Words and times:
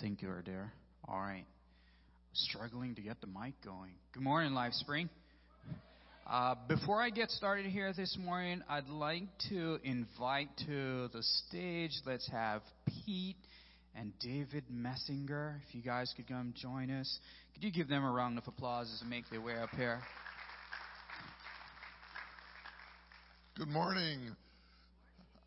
Thank 0.00 0.20
you, 0.20 0.30
Adair. 0.38 0.72
All 1.08 1.18
right. 1.18 1.46
Struggling 2.34 2.94
to 2.96 3.00
get 3.00 3.18
the 3.22 3.26
mic 3.26 3.54
going. 3.64 3.92
Good 4.12 4.22
morning, 4.22 4.52
Life 4.52 4.74
Spring. 4.74 5.08
Uh, 6.28 6.54
before 6.68 7.00
I 7.00 7.08
get 7.08 7.30
started 7.30 7.64
here 7.64 7.90
this 7.94 8.18
morning, 8.22 8.60
I'd 8.68 8.90
like 8.90 9.22
to 9.48 9.78
invite 9.84 10.48
to 10.66 11.08
the 11.08 11.22
stage, 11.22 11.92
let's 12.04 12.28
have 12.30 12.60
Pete 12.84 13.36
and 13.94 14.12
David 14.20 14.64
Messinger. 14.70 15.60
If 15.66 15.74
you 15.74 15.80
guys 15.80 16.12
could 16.14 16.28
come 16.28 16.52
join 16.54 16.90
us. 16.90 17.18
Could 17.54 17.64
you 17.64 17.72
give 17.72 17.88
them 17.88 18.04
a 18.04 18.10
round 18.10 18.36
of 18.36 18.44
applause 18.46 18.92
as 18.92 19.00
they 19.00 19.08
make 19.08 19.24
their 19.30 19.40
way 19.40 19.56
up 19.56 19.70
here? 19.70 20.00
Good 23.56 23.68
morning. 23.68 24.36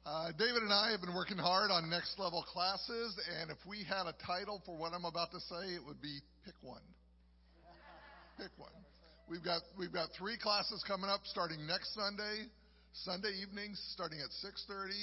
Uh, 0.05 0.31
David 0.39 0.63
and 0.63 0.71
I 0.71 0.91
have 0.91 1.01
been 1.01 1.13
working 1.13 1.37
hard 1.37 1.71
on 1.71 1.89
next 1.89 2.17
level 2.17 2.43
classes, 2.47 3.19
and 3.41 3.51
if 3.51 3.59
we 3.67 3.83
had 3.83 4.07
a 4.07 4.15
title 4.25 4.63
for 4.65 4.75
what 4.77 4.93
I'm 4.95 5.03
about 5.03 5.31
to 5.31 5.39
say, 5.43 5.75
it 5.75 5.83
would 5.85 6.01
be 6.01 6.23
Pick 6.45 6.55
One. 6.61 6.81
Pick 8.39 8.55
one. 8.55 8.71
We've 9.27 9.43
got 9.43 9.59
we've 9.77 9.91
got 9.91 10.15
three 10.15 10.39
classes 10.39 10.79
coming 10.87 11.11
up 11.11 11.19
starting 11.27 11.67
next 11.67 11.91
Sunday, 11.93 12.47
Sunday 13.03 13.35
evenings 13.43 13.75
starting 13.91 14.23
at 14.23 14.31
6:30. 14.39 14.95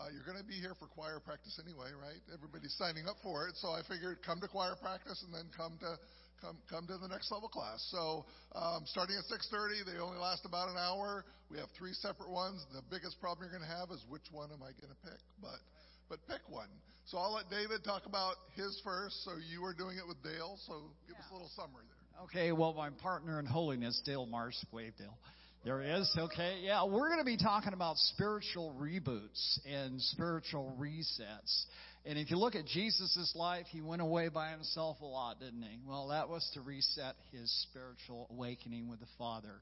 Uh, 0.00 0.08
you're 0.08 0.24
going 0.24 0.40
to 0.40 0.48
be 0.48 0.56
here 0.56 0.72
for 0.80 0.88
choir 0.88 1.20
practice 1.20 1.60
anyway, 1.60 1.92
right? 1.92 2.24
Everybody's 2.32 2.72
signing 2.80 3.04
up 3.04 3.20
for 3.22 3.46
it, 3.46 3.54
so 3.60 3.68
I 3.76 3.84
figured 3.84 4.24
come 4.24 4.40
to 4.40 4.48
choir 4.48 4.72
practice 4.80 5.20
and 5.28 5.34
then 5.36 5.52
come 5.52 5.76
to 5.84 6.00
come 6.40 6.58
come 6.68 6.86
to 6.86 6.98
the 6.98 7.08
next 7.08 7.30
level 7.30 7.48
class. 7.48 7.80
So 7.90 8.24
um, 8.54 8.84
starting 8.86 9.16
at 9.16 9.24
6:30, 9.28 9.84
they 9.86 10.00
only 10.00 10.18
last 10.18 10.44
about 10.44 10.68
an 10.68 10.76
hour. 10.76 11.24
We 11.50 11.58
have 11.58 11.68
three 11.78 11.92
separate 11.92 12.30
ones. 12.30 12.64
The 12.72 12.82
biggest 12.90 13.20
problem 13.20 13.48
you're 13.48 13.58
going 13.58 13.68
to 13.68 13.76
have 13.76 13.90
is 13.90 14.02
which 14.08 14.26
one 14.32 14.50
am 14.52 14.62
I 14.62 14.72
going 14.78 14.92
to 14.92 15.00
pick? 15.04 15.20
But 15.40 15.60
but 16.08 16.18
pick 16.26 16.42
one. 16.48 16.68
So 17.06 17.18
I'll 17.18 17.34
let 17.34 17.50
David 17.50 17.82
talk 17.84 18.06
about 18.06 18.36
his 18.54 18.80
first. 18.84 19.24
So 19.24 19.32
you 19.38 19.64
are 19.64 19.74
doing 19.74 19.98
it 19.98 20.06
with 20.06 20.22
Dale. 20.22 20.58
So 20.66 20.90
give 21.06 21.16
yeah. 21.16 21.24
us 21.24 21.30
a 21.30 21.34
little 21.34 21.50
summary 21.56 21.84
there. 21.88 22.24
Okay. 22.24 22.52
Well, 22.52 22.74
my 22.74 22.90
partner 22.90 23.38
in 23.38 23.46
holiness, 23.46 24.00
Dale 24.04 24.26
Marsh, 24.26 24.56
wave 24.72 24.92
Dale. 24.98 25.18
There 25.64 25.82
he 25.82 25.90
is. 25.90 26.10
Okay. 26.16 26.60
Yeah, 26.62 26.84
we're 26.84 27.08
going 27.08 27.18
to 27.18 27.24
be 27.24 27.36
talking 27.36 27.74
about 27.74 27.96
spiritual 27.98 28.74
reboots 28.80 29.58
and 29.66 30.00
spiritual 30.00 30.74
resets. 30.80 31.64
And 32.06 32.18
if 32.18 32.30
you 32.30 32.38
look 32.38 32.54
at 32.54 32.66
Jesus' 32.66 33.32
life, 33.34 33.66
he 33.70 33.82
went 33.82 34.00
away 34.00 34.28
by 34.28 34.50
himself 34.50 35.00
a 35.02 35.04
lot, 35.04 35.38
didn't 35.38 35.62
he? 35.62 35.78
Well, 35.86 36.08
that 36.08 36.28
was 36.28 36.48
to 36.54 36.60
reset 36.60 37.14
his 37.32 37.50
spiritual 37.68 38.26
awakening 38.30 38.88
with 38.88 39.00
the 39.00 39.06
Father. 39.18 39.60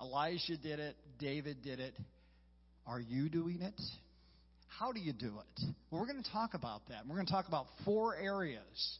Elijah 0.00 0.58
did 0.62 0.80
it. 0.80 0.96
David 1.18 1.62
did 1.62 1.80
it. 1.80 1.94
Are 2.86 3.00
you 3.00 3.28
doing 3.28 3.62
it? 3.62 3.80
How 4.78 4.92
do 4.92 5.00
you 5.00 5.12
do 5.12 5.26
it? 5.38 5.64
Well, 5.90 6.00
we're 6.00 6.06
going 6.06 6.22
to 6.22 6.30
talk 6.30 6.54
about 6.54 6.82
that. 6.88 7.06
We're 7.08 7.16
going 7.16 7.26
to 7.26 7.32
talk 7.32 7.48
about 7.48 7.66
four 7.84 8.14
areas. 8.16 8.98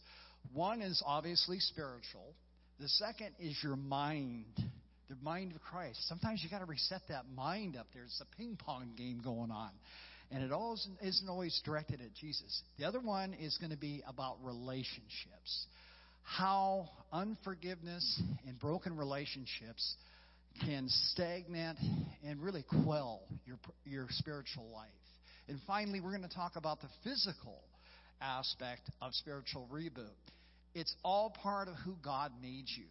One 0.54 0.80
is 0.80 1.02
obviously 1.06 1.60
spiritual. 1.60 2.34
The 2.80 2.88
second 2.88 3.34
is 3.38 3.56
your 3.62 3.76
mind 3.76 4.46
the 5.08 5.16
mind 5.22 5.52
of 5.52 5.60
Christ. 5.62 6.06
Sometimes 6.06 6.42
you 6.42 6.50
got 6.50 6.58
to 6.58 6.66
reset 6.66 7.00
that 7.08 7.24
mind 7.34 7.76
up 7.76 7.86
there. 7.94 8.04
It's 8.04 8.20
a 8.20 8.36
ping 8.36 8.58
pong 8.58 8.90
game 8.96 9.20
going 9.24 9.50
on. 9.50 9.70
And 10.30 10.42
it 10.42 10.52
always 10.52 10.86
isn't 11.02 11.28
always 11.28 11.60
directed 11.64 12.00
at 12.00 12.14
Jesus. 12.14 12.62
The 12.78 12.84
other 12.84 13.00
one 13.00 13.34
is 13.34 13.56
going 13.58 13.70
to 13.70 13.78
be 13.78 14.02
about 14.06 14.36
relationships. 14.42 15.66
How 16.22 16.90
unforgiveness 17.12 18.20
and 18.46 18.58
broken 18.58 18.96
relationships 18.96 19.96
can 20.64 20.86
stagnate 20.88 21.76
and 22.26 22.42
really 22.42 22.64
quell 22.84 23.22
your, 23.46 23.56
your 23.86 24.06
spiritual 24.10 24.68
life. 24.72 24.88
And 25.48 25.58
finally, 25.66 26.00
we're 26.00 26.10
going 26.10 26.28
to 26.28 26.34
talk 26.34 26.56
about 26.56 26.80
the 26.80 26.88
physical 27.04 27.62
aspect 28.20 28.82
of 29.00 29.14
spiritual 29.14 29.66
reboot. 29.72 30.10
It's 30.74 30.94
all 31.02 31.34
part 31.42 31.68
of 31.68 31.74
who 31.84 31.94
God 32.04 32.32
made 32.42 32.66
you. 32.76 32.84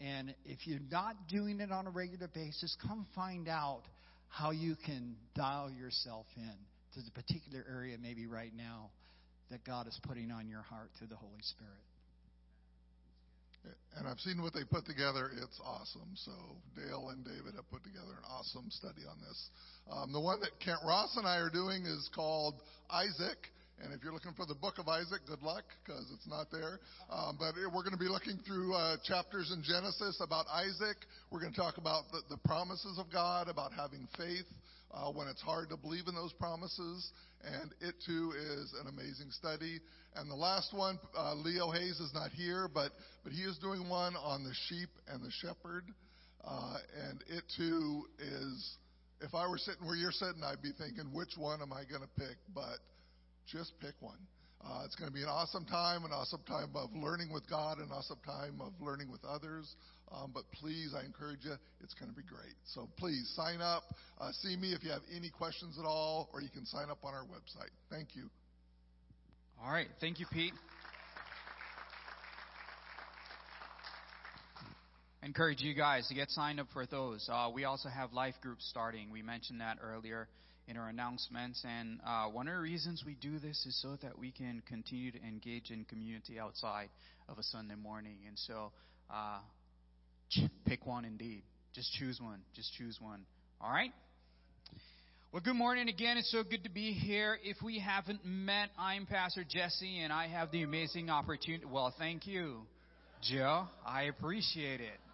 And 0.00 0.34
if 0.44 0.66
you're 0.66 0.80
not 0.90 1.28
doing 1.28 1.60
it 1.60 1.70
on 1.70 1.86
a 1.86 1.90
regular 1.90 2.28
basis, 2.28 2.76
come 2.82 3.06
find 3.14 3.48
out 3.48 3.82
how 4.30 4.50
you 4.52 4.76
can 4.86 5.16
dial 5.34 5.70
yourself 5.70 6.26
in 6.36 6.54
to 6.94 7.02
the 7.02 7.10
particular 7.10 7.64
area, 7.68 7.96
maybe 8.00 8.26
right 8.26 8.52
now, 8.56 8.90
that 9.50 9.64
God 9.64 9.86
is 9.86 9.98
putting 10.06 10.30
on 10.30 10.48
your 10.48 10.62
heart 10.62 10.90
through 10.98 11.08
the 11.08 11.16
Holy 11.16 11.42
Spirit. 11.42 11.82
And 13.98 14.08
I've 14.08 14.20
seen 14.20 14.40
what 14.40 14.54
they 14.54 14.64
put 14.64 14.86
together. 14.86 15.30
It's 15.42 15.60
awesome. 15.62 16.08
So 16.14 16.32
Dale 16.74 17.10
and 17.10 17.24
David 17.24 17.54
have 17.56 17.68
put 17.70 17.82
together 17.84 18.16
an 18.16 18.24
awesome 18.24 18.70
study 18.70 19.02
on 19.04 19.18
this. 19.20 19.50
Um, 19.90 20.12
the 20.12 20.20
one 20.20 20.40
that 20.40 20.50
Kent 20.64 20.78
Ross 20.86 21.16
and 21.16 21.26
I 21.26 21.36
are 21.36 21.50
doing 21.50 21.84
is 21.84 22.08
called 22.14 22.54
Isaac. 22.88 23.36
And 23.82 23.94
if 23.94 24.04
you're 24.04 24.12
looking 24.12 24.34
for 24.34 24.44
the 24.44 24.54
book 24.54 24.78
of 24.78 24.88
Isaac, 24.88 25.20
good 25.26 25.42
luck 25.42 25.64
because 25.84 26.04
it's 26.12 26.28
not 26.28 26.50
there. 26.52 26.80
Um, 27.08 27.36
but 27.38 27.54
we're 27.56 27.82
going 27.82 27.96
to 27.96 27.98
be 27.98 28.08
looking 28.08 28.38
through 28.46 28.74
uh, 28.74 28.96
chapters 29.04 29.50
in 29.54 29.62
Genesis 29.62 30.20
about 30.20 30.46
Isaac. 30.52 30.96
We're 31.30 31.40
going 31.40 31.52
to 31.52 31.58
talk 31.58 31.78
about 31.78 32.04
the, 32.12 32.20
the 32.28 32.36
promises 32.44 32.98
of 32.98 33.10
God, 33.10 33.48
about 33.48 33.72
having 33.72 34.06
faith 34.18 34.44
uh, 34.92 35.10
when 35.12 35.28
it's 35.28 35.40
hard 35.40 35.70
to 35.70 35.76
believe 35.76 36.08
in 36.08 36.14
those 36.14 36.32
promises. 36.34 37.10
And 37.42 37.72
it 37.80 37.94
too 38.04 38.32
is 38.36 38.74
an 38.82 38.88
amazing 38.88 39.30
study. 39.30 39.80
And 40.14 40.30
the 40.30 40.36
last 40.36 40.74
one, 40.74 40.98
uh, 41.16 41.34
Leo 41.34 41.70
Hayes 41.70 42.00
is 42.00 42.12
not 42.12 42.30
here, 42.32 42.68
but 42.72 42.92
but 43.24 43.32
he 43.32 43.42
is 43.42 43.56
doing 43.58 43.88
one 43.88 44.14
on 44.16 44.44
the 44.44 44.52
sheep 44.68 44.90
and 45.08 45.22
the 45.22 45.32
shepherd. 45.40 45.84
Uh, 46.44 46.76
and 47.08 47.24
it 47.28 47.44
too 47.56 48.04
is. 48.18 48.76
If 49.22 49.34
I 49.34 49.46
were 49.46 49.58
sitting 49.58 49.86
where 49.86 49.96
you're 49.96 50.12
sitting, 50.12 50.42
I'd 50.42 50.62
be 50.62 50.72
thinking, 50.72 51.12
which 51.12 51.36
one 51.36 51.60
am 51.60 51.74
I 51.74 51.84
going 51.84 52.00
to 52.00 52.08
pick? 52.16 52.38
But 52.54 52.80
just 53.46 53.72
pick 53.80 53.94
one. 54.00 54.18
Uh, 54.62 54.82
it's 54.84 54.94
going 54.94 55.08
to 55.08 55.14
be 55.14 55.22
an 55.22 55.28
awesome 55.28 55.64
time, 55.64 56.04
an 56.04 56.10
awesome 56.12 56.42
time 56.46 56.68
of 56.74 56.90
learning 56.94 57.32
with 57.32 57.48
God, 57.48 57.78
an 57.78 57.88
awesome 57.92 58.18
time 58.26 58.60
of 58.60 58.72
learning 58.78 59.10
with 59.10 59.24
others. 59.24 59.74
Um, 60.12 60.32
but 60.34 60.44
please, 60.52 60.92
I 60.94 61.04
encourage 61.04 61.44
you, 61.44 61.54
it's 61.82 61.94
going 61.94 62.10
to 62.10 62.16
be 62.16 62.24
great. 62.24 62.54
So 62.74 62.88
please 62.98 63.32
sign 63.34 63.62
up. 63.62 63.84
Uh, 64.20 64.32
see 64.42 64.56
me 64.56 64.72
if 64.72 64.84
you 64.84 64.90
have 64.90 65.02
any 65.16 65.30
questions 65.30 65.78
at 65.78 65.86
all, 65.86 66.28
or 66.34 66.42
you 66.42 66.50
can 66.50 66.66
sign 66.66 66.90
up 66.90 66.98
on 67.04 67.14
our 67.14 67.24
website. 67.24 67.70
Thank 67.90 68.14
you. 68.14 68.28
All 69.62 69.72
right. 69.72 69.88
Thank 70.00 70.20
you, 70.20 70.26
Pete. 70.30 70.52
Encourage 75.22 75.60
you 75.60 75.74
guys 75.74 76.08
to 76.08 76.14
get 76.14 76.30
signed 76.30 76.60
up 76.60 76.66
for 76.72 76.86
those. 76.86 77.28
Uh, 77.30 77.50
we 77.54 77.64
also 77.64 77.88
have 77.88 78.12
life 78.12 78.34
groups 78.42 78.66
starting. 78.68 79.10
We 79.10 79.22
mentioned 79.22 79.60
that 79.60 79.78
earlier 79.82 80.28
in 80.70 80.76
our 80.76 80.88
announcements. 80.88 81.64
And 81.64 81.98
uh, 82.06 82.26
one 82.26 82.46
of 82.46 82.54
the 82.54 82.60
reasons 82.60 83.02
we 83.04 83.16
do 83.20 83.38
this 83.38 83.66
is 83.66 83.78
so 83.82 83.96
that 84.02 84.18
we 84.18 84.30
can 84.30 84.62
continue 84.68 85.10
to 85.10 85.18
engage 85.22 85.70
in 85.70 85.84
community 85.84 86.38
outside 86.38 86.88
of 87.28 87.38
a 87.38 87.42
Sunday 87.42 87.74
morning. 87.74 88.18
And 88.28 88.38
so, 88.38 88.70
uh, 89.10 89.40
pick 90.66 90.86
one 90.86 91.04
indeed. 91.04 91.42
Just 91.74 91.92
choose 91.94 92.20
one. 92.20 92.40
Just 92.54 92.72
choose 92.74 92.98
one. 93.00 93.22
All 93.60 93.70
right? 93.70 93.92
Well, 95.32 95.42
good 95.44 95.54
morning 95.54 95.88
again. 95.88 96.16
It's 96.16 96.30
so 96.30 96.42
good 96.42 96.64
to 96.64 96.70
be 96.70 96.92
here. 96.92 97.36
If 97.44 97.56
we 97.62 97.78
haven't 97.78 98.24
met, 98.24 98.70
I'm 98.78 99.06
Pastor 99.06 99.44
Jesse, 99.48 100.00
and 100.00 100.12
I 100.12 100.28
have 100.28 100.50
the 100.50 100.62
amazing 100.62 101.10
opportunity. 101.10 101.64
Well, 101.64 101.94
thank 101.98 102.26
you, 102.26 102.62
Joe. 103.22 103.66
I 103.86 104.04
appreciate 104.04 104.80
it. 104.80 105.09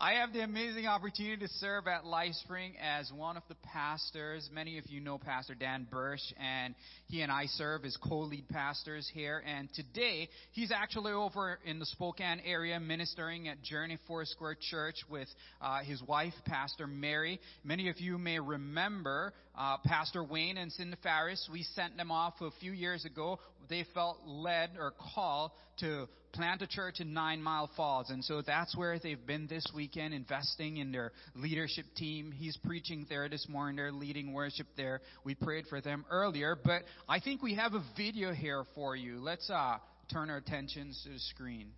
I 0.00 0.12
have 0.12 0.32
the 0.32 0.42
amazing 0.44 0.86
opportunity 0.86 1.44
to 1.44 1.52
serve 1.54 1.88
at 1.88 2.04
LifeSpring 2.04 2.74
as 2.80 3.10
one 3.12 3.36
of 3.36 3.42
the 3.48 3.56
pastors. 3.64 4.48
Many 4.54 4.78
of 4.78 4.84
you 4.86 5.00
know 5.00 5.18
Pastor 5.18 5.56
Dan 5.56 5.88
Bursch, 5.90 6.22
and 6.40 6.76
he 7.08 7.22
and 7.22 7.32
I 7.32 7.46
serve 7.46 7.84
as 7.84 7.96
co-lead 7.96 8.48
pastors 8.48 9.10
here. 9.12 9.42
And 9.44 9.68
today, 9.74 10.28
he's 10.52 10.70
actually 10.70 11.10
over 11.10 11.58
in 11.64 11.80
the 11.80 11.86
Spokane 11.86 12.40
area 12.46 12.78
ministering 12.78 13.48
at 13.48 13.60
Journey 13.64 13.98
Foursquare 14.06 14.56
Church 14.70 14.94
with 15.10 15.26
uh, 15.60 15.80
his 15.82 16.00
wife, 16.00 16.34
Pastor 16.46 16.86
Mary. 16.86 17.40
Many 17.64 17.88
of 17.88 17.98
you 17.98 18.18
may 18.18 18.38
remember 18.38 19.32
uh, 19.58 19.78
Pastor 19.84 20.22
Wayne 20.22 20.58
and 20.58 20.70
Cindy 20.70 20.96
Farris. 21.02 21.48
We 21.52 21.64
sent 21.74 21.96
them 21.96 22.12
off 22.12 22.34
a 22.40 22.50
few 22.60 22.70
years 22.70 23.04
ago. 23.04 23.40
They 23.68 23.84
felt 23.94 24.18
led 24.24 24.70
or 24.78 24.92
called 25.14 25.50
to 25.80 26.08
plant 26.32 26.62
a 26.62 26.66
church 26.66 27.00
in 27.00 27.12
Nine 27.12 27.42
Mile 27.42 27.70
Falls. 27.76 28.10
And 28.10 28.24
so 28.24 28.42
that's 28.42 28.76
where 28.76 28.98
they've 28.98 29.26
been 29.26 29.46
this 29.46 29.64
weekend, 29.74 30.14
investing 30.14 30.76
in 30.76 30.92
their 30.92 31.12
leadership 31.34 31.86
team. 31.96 32.32
He's 32.32 32.56
preaching 32.64 33.06
there 33.08 33.28
this 33.28 33.46
morning. 33.48 33.76
They're 33.76 33.92
leading 33.92 34.32
worship 34.32 34.66
there. 34.76 35.00
We 35.24 35.34
prayed 35.34 35.66
for 35.68 35.80
them 35.80 36.04
earlier. 36.10 36.56
But 36.62 36.82
I 37.08 37.20
think 37.20 37.42
we 37.42 37.54
have 37.54 37.74
a 37.74 37.82
video 37.96 38.32
here 38.32 38.64
for 38.74 38.94
you. 38.94 39.18
Let's 39.20 39.48
uh, 39.50 39.78
turn 40.12 40.30
our 40.30 40.36
attentions 40.36 41.00
to 41.04 41.10
the 41.10 41.18
screen. 41.18 41.68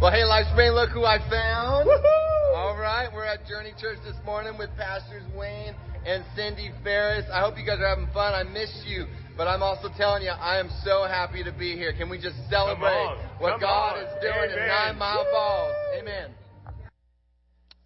Well, 0.00 0.12
hey, 0.12 0.22
LifeSpring, 0.22 0.74
look 0.74 0.90
who 0.90 1.04
I 1.04 1.18
found. 1.30 1.86
Woo-hoo! 1.86 2.54
All 2.54 2.76
right, 2.76 3.08
we're 3.12 3.24
at 3.24 3.46
Journey 3.46 3.72
Church 3.80 3.98
this 4.04 4.16
morning 4.24 4.58
with 4.58 4.70
Pastors 4.76 5.22
Wayne 5.34 5.74
and 6.06 6.24
Cindy 6.34 6.70
Ferris. 6.84 7.24
I 7.32 7.40
hope 7.40 7.58
you 7.58 7.66
guys 7.66 7.78
are 7.80 7.88
having 7.88 8.08
fun. 8.12 8.34
I 8.34 8.44
miss 8.44 8.70
you. 8.86 9.06
But 9.36 9.48
I'm 9.48 9.62
also 9.62 9.88
telling 9.98 10.22
you, 10.22 10.30
I 10.30 10.58
am 10.58 10.70
so 10.82 11.04
happy 11.04 11.44
to 11.44 11.52
be 11.52 11.76
here. 11.76 11.92
Can 11.92 12.08
we 12.08 12.16
just 12.16 12.36
celebrate 12.48 13.18
what 13.38 13.52
Come 13.52 13.60
God 13.60 13.98
on. 13.98 14.04
is 14.04 14.10
doing 14.22 14.50
Amen. 14.50 14.58
in 14.58 14.66
Nine 14.68 14.98
Mile 14.98 15.26
Falls? 15.30 15.74
Amen. 16.00 16.30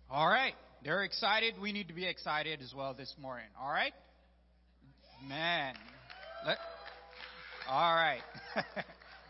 All 0.08 0.28
right. 0.28 0.54
They're 0.84 1.02
excited. 1.02 1.54
We 1.60 1.72
need 1.72 1.88
to 1.88 1.94
be 1.94 2.06
excited 2.06 2.60
as 2.62 2.72
well 2.74 2.94
this 2.94 3.12
morning. 3.20 3.48
All 3.60 3.70
right? 3.70 3.92
Man. 5.26 5.74
Let, 6.46 6.58
All 7.68 7.94
right. 7.94 8.22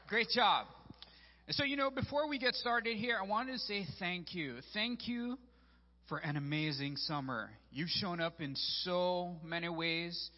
Great 0.08 0.28
job. 0.28 0.66
So, 1.48 1.64
you 1.64 1.76
know, 1.76 1.90
before 1.90 2.28
we 2.28 2.38
get 2.38 2.54
started 2.54 2.98
here, 2.98 3.18
I 3.20 3.26
wanted 3.26 3.52
to 3.52 3.58
say 3.60 3.86
thank 3.98 4.34
you. 4.34 4.56
Thank 4.74 5.08
you 5.08 5.38
for 6.06 6.18
an 6.18 6.36
amazing 6.36 6.96
summer. 6.96 7.48
You've 7.72 7.88
shown 7.88 8.20
up 8.20 8.42
in 8.42 8.54
so 8.82 9.36
many 9.42 9.70
ways. 9.70 10.30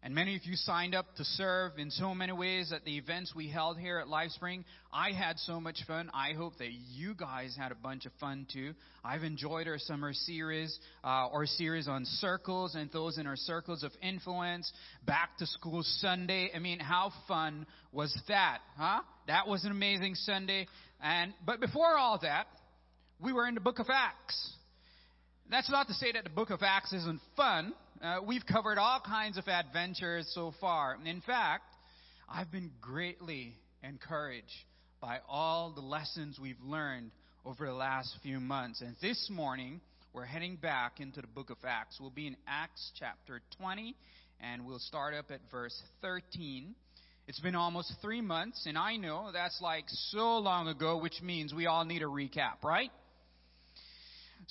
And 0.00 0.14
many 0.14 0.36
of 0.36 0.44
you 0.44 0.54
signed 0.54 0.94
up 0.94 1.16
to 1.16 1.24
serve 1.24 1.72
in 1.76 1.90
so 1.90 2.14
many 2.14 2.32
ways 2.32 2.72
at 2.72 2.84
the 2.84 2.96
events 2.98 3.34
we 3.34 3.48
held 3.48 3.78
here 3.78 3.98
at 3.98 4.06
LifeSpring. 4.06 4.62
I 4.92 5.10
had 5.10 5.38
so 5.40 5.60
much 5.60 5.80
fun. 5.88 6.08
I 6.14 6.34
hope 6.34 6.56
that 6.58 6.70
you 6.94 7.16
guys 7.16 7.56
had 7.58 7.72
a 7.72 7.74
bunch 7.74 8.06
of 8.06 8.12
fun 8.20 8.46
too. 8.52 8.74
I've 9.04 9.24
enjoyed 9.24 9.66
our 9.66 9.78
summer 9.78 10.12
series, 10.12 10.78
uh, 11.02 11.26
our 11.32 11.46
series 11.46 11.88
on 11.88 12.04
circles 12.04 12.76
and 12.76 12.88
those 12.92 13.18
in 13.18 13.26
our 13.26 13.36
circles 13.36 13.82
of 13.82 13.90
influence. 14.00 14.72
Back 15.04 15.36
to 15.38 15.46
school 15.46 15.82
Sunday. 15.82 16.52
I 16.54 16.60
mean, 16.60 16.78
how 16.78 17.12
fun 17.26 17.66
was 17.90 18.16
that, 18.28 18.58
huh? 18.76 19.00
That 19.26 19.48
was 19.48 19.64
an 19.64 19.72
amazing 19.72 20.14
Sunday. 20.14 20.68
And, 21.02 21.34
but 21.44 21.60
before 21.60 21.96
all 21.96 22.20
that, 22.22 22.46
we 23.20 23.32
were 23.32 23.48
in 23.48 23.54
the 23.54 23.60
book 23.60 23.80
of 23.80 23.86
Acts. 23.92 24.52
That's 25.50 25.70
not 25.70 25.88
to 25.88 25.94
say 25.94 26.12
that 26.12 26.24
the 26.24 26.30
book 26.30 26.50
of 26.50 26.62
Acts 26.62 26.92
isn't 26.92 27.20
fun. 27.36 27.72
Uh, 28.00 28.18
we've 28.24 28.46
covered 28.46 28.78
all 28.78 29.00
kinds 29.04 29.38
of 29.38 29.48
adventures 29.48 30.30
so 30.32 30.52
far. 30.60 30.96
In 31.04 31.20
fact, 31.20 31.64
I've 32.32 32.50
been 32.52 32.70
greatly 32.80 33.54
encouraged 33.82 34.46
by 35.00 35.18
all 35.28 35.72
the 35.74 35.80
lessons 35.80 36.38
we've 36.40 36.60
learned 36.64 37.10
over 37.44 37.66
the 37.66 37.72
last 37.72 38.14
few 38.22 38.38
months. 38.38 38.82
And 38.82 38.94
this 39.02 39.28
morning, 39.28 39.80
we're 40.12 40.26
heading 40.26 40.56
back 40.56 41.00
into 41.00 41.20
the 41.20 41.26
book 41.26 41.50
of 41.50 41.56
Acts. 41.66 41.98
We'll 42.00 42.10
be 42.10 42.28
in 42.28 42.36
Acts 42.46 42.92
chapter 42.96 43.40
20, 43.60 43.96
and 44.40 44.64
we'll 44.64 44.78
start 44.78 45.14
up 45.14 45.32
at 45.32 45.40
verse 45.50 45.76
13. 46.00 46.76
It's 47.26 47.40
been 47.40 47.56
almost 47.56 47.92
three 48.00 48.20
months, 48.20 48.64
and 48.66 48.78
I 48.78 48.96
know 48.96 49.30
that's 49.32 49.60
like 49.60 49.84
so 49.88 50.38
long 50.38 50.68
ago, 50.68 50.98
which 50.98 51.20
means 51.20 51.52
we 51.52 51.66
all 51.66 51.84
need 51.84 52.02
a 52.02 52.06
recap, 52.06 52.62
right? 52.62 52.92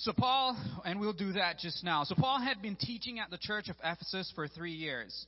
So, 0.02 0.12
Paul, 0.12 0.56
and 0.84 1.00
we'll 1.00 1.12
do 1.12 1.32
that 1.32 1.58
just 1.58 1.82
now. 1.82 2.04
So, 2.04 2.14
Paul 2.14 2.40
had 2.40 2.62
been 2.62 2.76
teaching 2.76 3.18
at 3.18 3.30
the 3.30 3.38
church 3.38 3.68
of 3.68 3.74
Ephesus 3.82 4.30
for 4.32 4.46
three 4.46 4.74
years. 4.74 5.26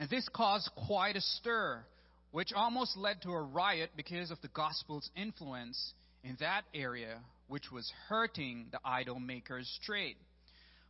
And 0.00 0.10
this 0.10 0.28
caused 0.34 0.68
quite 0.88 1.14
a 1.14 1.20
stir, 1.20 1.84
which 2.32 2.52
almost 2.52 2.96
led 2.96 3.22
to 3.22 3.30
a 3.30 3.40
riot 3.40 3.90
because 3.96 4.32
of 4.32 4.42
the 4.42 4.48
gospel's 4.48 5.08
influence 5.16 5.92
in 6.24 6.36
that 6.40 6.62
area, 6.74 7.20
which 7.46 7.70
was 7.70 7.88
hurting 8.08 8.66
the 8.72 8.80
idol 8.84 9.20
maker's 9.20 9.78
trade. 9.84 10.16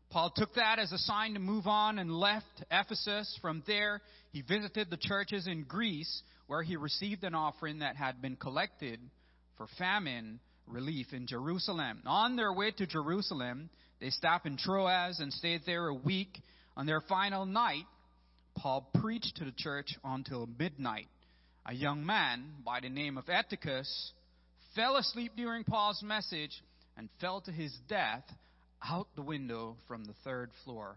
Paul 0.09 0.33
took 0.35 0.55
that 0.55 0.79
as 0.79 0.91
a 0.91 0.99
sign 0.99 1.35
to 1.35 1.41
move 1.41 1.67
on 1.67 1.99
and 1.99 2.11
left 2.11 2.65
Ephesus. 2.71 3.39
From 3.43 3.63
there, 3.67 4.01
he 4.33 4.41
visited 4.41 4.89
the 4.89 4.97
churches 4.97 5.47
in 5.47 5.65
Greece, 5.65 6.23
where 6.47 6.63
he 6.63 6.77
received 6.77 7.23
an 7.23 7.35
offering 7.35 7.81
that 7.81 7.97
had 7.97 8.23
been 8.23 8.37
collected 8.37 8.99
for 9.59 9.67
famine 9.77 10.41
relief 10.67 11.13
in 11.13 11.27
Jerusalem. 11.27 12.01
On 12.07 12.37
their 12.37 12.53
way 12.53 12.71
to 12.73 12.87
Jerusalem, 12.87 13.71
they 14.01 14.11
stopped 14.11 14.47
in 14.47 14.57
Troas 14.57 15.21
and 15.21 15.33
stayed 15.33 15.63
there 15.67 15.89
a 15.89 15.95
week. 15.95 16.41
On 16.77 16.87
their 16.87 17.01
final 17.01 17.47
night, 17.47 17.85
Paul 18.57 18.89
preached 19.01 19.37
to 19.37 19.45
the 19.45 19.53
church 19.57 19.95
until 20.05 20.49
midnight. 20.59 21.09
A 21.67 21.75
young 21.75 22.05
man 22.05 22.45
by 22.65 22.81
the 22.81 22.89
name 22.89 23.17
of 23.17 23.29
Eutychus 23.29 24.13
fell 24.75 24.97
asleep 24.97 25.33
during 25.37 25.65
Paul's 25.65 26.03
message 26.03 26.63
and 26.97 27.09
fell 27.21 27.41
to 27.43 27.53
his 27.53 27.73
death 27.89 28.25
out 28.87 29.09
the 29.17 29.23
window 29.23 29.77
from 29.89 30.05
the 30.05 30.15
third 30.25 30.51
floor. 30.65 30.97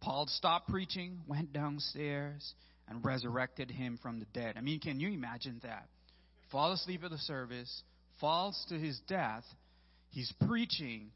Paul 0.00 0.26
stopped 0.26 0.68
preaching, 0.68 1.20
went 1.28 1.52
downstairs, 1.52 2.54
and 2.88 3.04
resurrected 3.04 3.70
him 3.70 3.98
from 4.02 4.18
the 4.18 4.26
dead. 4.34 4.56
I 4.56 4.60
mean, 4.60 4.80
can 4.80 4.98
you 4.98 5.08
imagine 5.08 5.60
that? 5.62 5.86
Fall 6.50 6.72
asleep 6.72 7.04
at 7.04 7.10
the 7.10 7.18
service, 7.18 7.82
falls 8.22 8.64
to 8.68 8.78
his 8.78 8.98
death, 9.08 9.42
he's 10.10 10.32
preaching, 10.46 11.10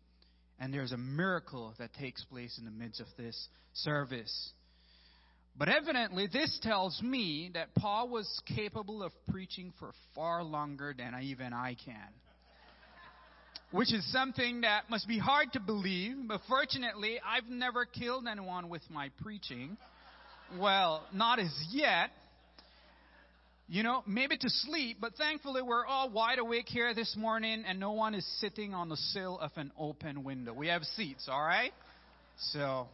and 0.58 0.74
there's 0.74 0.92
a 0.92 0.98
miracle 0.98 1.72
that 1.78 1.94
takes 1.94 2.22
place 2.24 2.58
in 2.58 2.64
the 2.64 2.70
midst 2.70 3.00
of 3.00 3.06
this 3.16 3.48
service. 3.72 4.52
But 5.56 5.68
evidently, 5.68 6.28
this 6.30 6.58
tells 6.62 7.00
me 7.00 7.52
that 7.54 7.74
Paul 7.76 8.10
was 8.10 8.28
capable 8.54 9.02
of 9.02 9.12
preaching 9.30 9.72
for 9.78 9.92
far 10.14 10.42
longer 10.42 10.94
than 10.98 11.14
even 11.22 11.52
I 11.54 11.76
can. 11.82 12.08
Which 13.70 13.92
is 13.92 14.04
something 14.12 14.62
that 14.62 14.90
must 14.90 15.06
be 15.06 15.18
hard 15.18 15.52
to 15.52 15.60
believe, 15.60 16.16
but 16.26 16.40
fortunately, 16.48 17.20
I've 17.24 17.48
never 17.48 17.84
killed 17.84 18.26
anyone 18.30 18.68
with 18.68 18.82
my 18.90 19.10
preaching. 19.22 19.76
Well, 20.58 21.04
not 21.12 21.38
as 21.38 21.52
yet 21.70 22.10
you 23.68 23.82
know, 23.82 24.02
maybe 24.06 24.36
to 24.36 24.48
sleep, 24.48 24.98
but 25.00 25.14
thankfully 25.16 25.60
we're 25.60 25.84
all 25.84 26.08
wide 26.08 26.38
awake 26.38 26.68
here 26.68 26.94
this 26.94 27.16
morning 27.16 27.64
and 27.66 27.80
no 27.80 27.92
one 27.92 28.14
is 28.14 28.24
sitting 28.40 28.74
on 28.74 28.88
the 28.88 28.96
sill 28.96 29.38
of 29.40 29.50
an 29.56 29.72
open 29.76 30.22
window. 30.22 30.52
We 30.52 30.68
have 30.68 30.84
seats, 30.84 31.28
all 31.28 31.42
right? 31.42 31.72
So, 32.52 32.86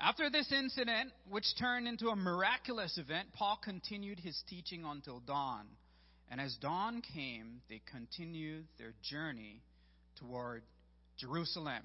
after 0.00 0.30
this 0.30 0.50
incident, 0.50 1.10
which 1.28 1.44
turned 1.58 1.86
into 1.86 2.08
a 2.08 2.16
miraculous 2.16 2.96
event, 2.96 3.28
Paul 3.34 3.58
continued 3.62 4.18
his 4.18 4.40
teaching 4.48 4.84
until 4.84 5.20
dawn. 5.20 5.66
And 6.30 6.40
as 6.40 6.56
dawn 6.60 7.02
came, 7.14 7.60
they 7.68 7.82
continued 7.90 8.64
their 8.78 8.94
journey 9.02 9.60
toward 10.18 10.62
Jerusalem. 11.18 11.82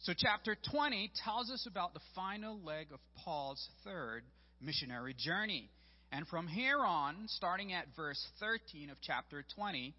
So, 0.00 0.14
chapter 0.16 0.56
20 0.70 1.12
tells 1.24 1.50
us 1.50 1.66
about 1.70 1.94
the 1.94 2.00
final 2.14 2.58
leg 2.64 2.88
of 2.92 3.00
Paul's 3.24 3.68
third 3.84 4.24
missionary 4.60 5.14
journey. 5.16 5.70
And 6.12 6.28
from 6.28 6.46
here 6.46 6.78
on, 6.78 7.26
starting 7.26 7.72
at 7.72 7.86
verse 7.96 8.22
13 8.38 8.90
of 8.90 8.98
chapter 9.00 9.42
20, 9.56 9.94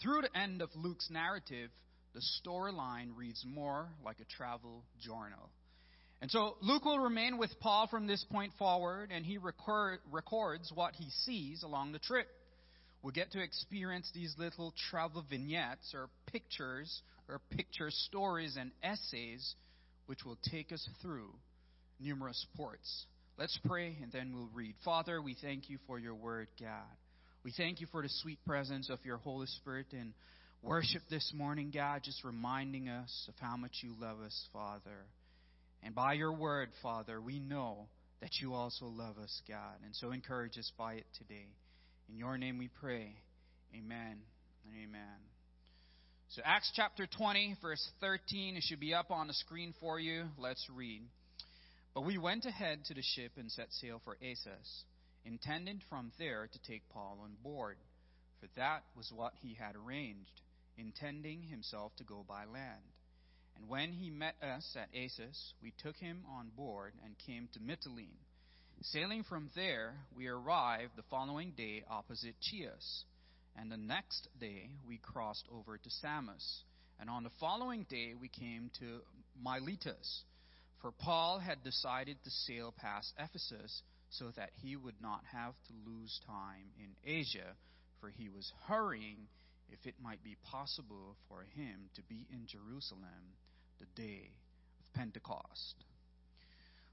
through 0.00 0.22
the 0.22 0.38
end 0.38 0.62
of 0.62 0.70
Luke's 0.76 1.10
narrative, 1.10 1.70
the 2.14 2.22
storyline 2.40 3.16
reads 3.16 3.44
more 3.44 3.88
like 4.04 4.20
a 4.20 4.36
travel 4.36 4.84
journal. 5.00 5.50
And 6.22 6.30
so 6.30 6.56
Luke 6.62 6.84
will 6.84 7.00
remain 7.00 7.36
with 7.36 7.50
Paul 7.58 7.88
from 7.88 8.06
this 8.06 8.24
point 8.30 8.52
forward, 8.58 9.10
and 9.12 9.26
he 9.26 9.38
record, 9.38 9.98
records 10.12 10.70
what 10.72 10.94
he 10.94 11.10
sees 11.24 11.64
along 11.64 11.92
the 11.92 11.98
trip. 11.98 12.28
We'll 13.02 13.12
get 13.12 13.32
to 13.32 13.42
experience 13.42 14.08
these 14.14 14.34
little 14.38 14.72
travel 14.90 15.24
vignettes 15.28 15.92
or 15.94 16.08
pictures 16.26 17.02
or 17.28 17.40
picture 17.50 17.90
stories 17.90 18.56
and 18.56 18.70
essays 18.84 19.56
which 20.06 20.24
will 20.24 20.38
take 20.48 20.70
us 20.70 20.88
through 21.02 21.34
numerous 21.98 22.46
ports 22.56 23.06
Let's 23.38 23.58
pray 23.66 23.96
and 24.02 24.10
then 24.12 24.32
we'll 24.34 24.50
read. 24.54 24.74
Father, 24.84 25.20
we 25.20 25.36
thank 25.40 25.68
you 25.68 25.78
for 25.86 25.98
your 25.98 26.14
word, 26.14 26.48
God. 26.60 26.96
We 27.44 27.52
thank 27.56 27.80
you 27.80 27.86
for 27.92 28.02
the 28.02 28.08
sweet 28.08 28.38
presence 28.44 28.90
of 28.90 28.98
your 29.04 29.18
Holy 29.18 29.46
Spirit 29.46 29.86
and 29.92 30.12
worship 30.62 31.02
this 31.10 31.32
morning, 31.34 31.70
God, 31.72 32.02
just 32.02 32.24
reminding 32.24 32.88
us 32.88 33.26
of 33.28 33.34
how 33.38 33.56
much 33.56 33.80
you 33.82 33.92
love 34.00 34.20
us, 34.20 34.48
Father. 34.52 35.04
And 35.82 35.94
by 35.94 36.14
your 36.14 36.32
word, 36.32 36.70
Father, 36.82 37.20
we 37.20 37.38
know 37.38 37.86
that 38.20 38.30
you 38.40 38.54
also 38.54 38.86
love 38.86 39.18
us, 39.18 39.42
God. 39.46 39.76
And 39.84 39.94
so 39.94 40.10
encourage 40.10 40.58
us 40.58 40.72
by 40.76 40.94
it 40.94 41.06
today. 41.18 41.48
In 42.08 42.16
your 42.16 42.38
name 42.38 42.58
we 42.58 42.68
pray. 42.80 43.14
Amen 43.76 44.18
amen. 44.74 45.18
So, 46.30 46.42
Acts 46.44 46.72
chapter 46.74 47.06
20, 47.18 47.56
verse 47.62 47.90
13, 48.00 48.56
it 48.56 48.64
should 48.66 48.80
be 48.80 48.94
up 48.94 49.10
on 49.10 49.28
the 49.28 49.34
screen 49.34 49.74
for 49.80 50.00
you. 50.00 50.24
Let's 50.38 50.66
read. 50.74 51.02
But 51.96 52.04
we 52.04 52.18
went 52.18 52.44
ahead 52.44 52.84
to 52.84 52.94
the 52.94 53.00
ship 53.00 53.32
and 53.38 53.50
set 53.50 53.72
sail 53.72 54.02
for 54.04 54.18
Assos, 54.22 54.84
intending 55.24 55.80
from 55.88 56.12
there 56.18 56.46
to 56.46 56.58
take 56.70 56.86
Paul 56.90 57.20
on 57.24 57.38
board, 57.42 57.78
for 58.38 58.48
that 58.54 58.82
was 58.94 59.10
what 59.10 59.32
he 59.40 59.54
had 59.54 59.76
arranged, 59.76 60.42
intending 60.76 61.40
himself 61.40 61.96
to 61.96 62.04
go 62.04 62.22
by 62.28 62.44
land. 62.44 62.84
And 63.56 63.66
when 63.66 63.92
he 63.92 64.10
met 64.10 64.34
us 64.42 64.76
at 64.76 64.94
Assos, 64.94 65.54
we 65.62 65.72
took 65.82 65.96
him 65.96 66.22
on 66.30 66.50
board 66.54 66.92
and 67.02 67.16
came 67.26 67.48
to 67.54 67.60
Mytilene. 67.60 68.20
Sailing 68.82 69.24
from 69.24 69.48
there, 69.56 69.94
we 70.14 70.26
arrived 70.26 70.92
the 70.96 71.02
following 71.08 71.52
day 71.56 71.82
opposite 71.88 72.34
Chios, 72.42 73.04
and 73.58 73.72
the 73.72 73.78
next 73.78 74.28
day 74.38 74.68
we 74.86 74.98
crossed 74.98 75.46
over 75.50 75.78
to 75.78 75.90
Samos, 76.02 76.62
and 77.00 77.08
on 77.08 77.22
the 77.22 77.30
following 77.40 77.86
day 77.88 78.12
we 78.20 78.28
came 78.28 78.70
to 78.80 79.00
Miletus 79.42 80.24
for 80.80 80.92
Paul 80.92 81.38
had 81.38 81.64
decided 81.64 82.16
to 82.22 82.30
sail 82.30 82.74
past 82.76 83.12
Ephesus 83.18 83.82
so 84.10 84.30
that 84.36 84.50
he 84.62 84.76
would 84.76 85.00
not 85.00 85.22
have 85.32 85.54
to 85.68 85.90
lose 85.90 86.20
time 86.26 86.70
in 86.78 86.90
Asia, 87.04 87.56
for 88.00 88.10
he 88.10 88.28
was 88.28 88.52
hurrying 88.66 89.28
if 89.70 89.84
it 89.86 89.94
might 90.02 90.22
be 90.22 90.36
possible 90.50 91.16
for 91.28 91.44
him 91.56 91.90
to 91.94 92.02
be 92.02 92.26
in 92.32 92.46
Jerusalem 92.46 93.34
the 93.78 93.86
day 94.00 94.30
of 94.80 94.94
Pentecost. 94.94 95.74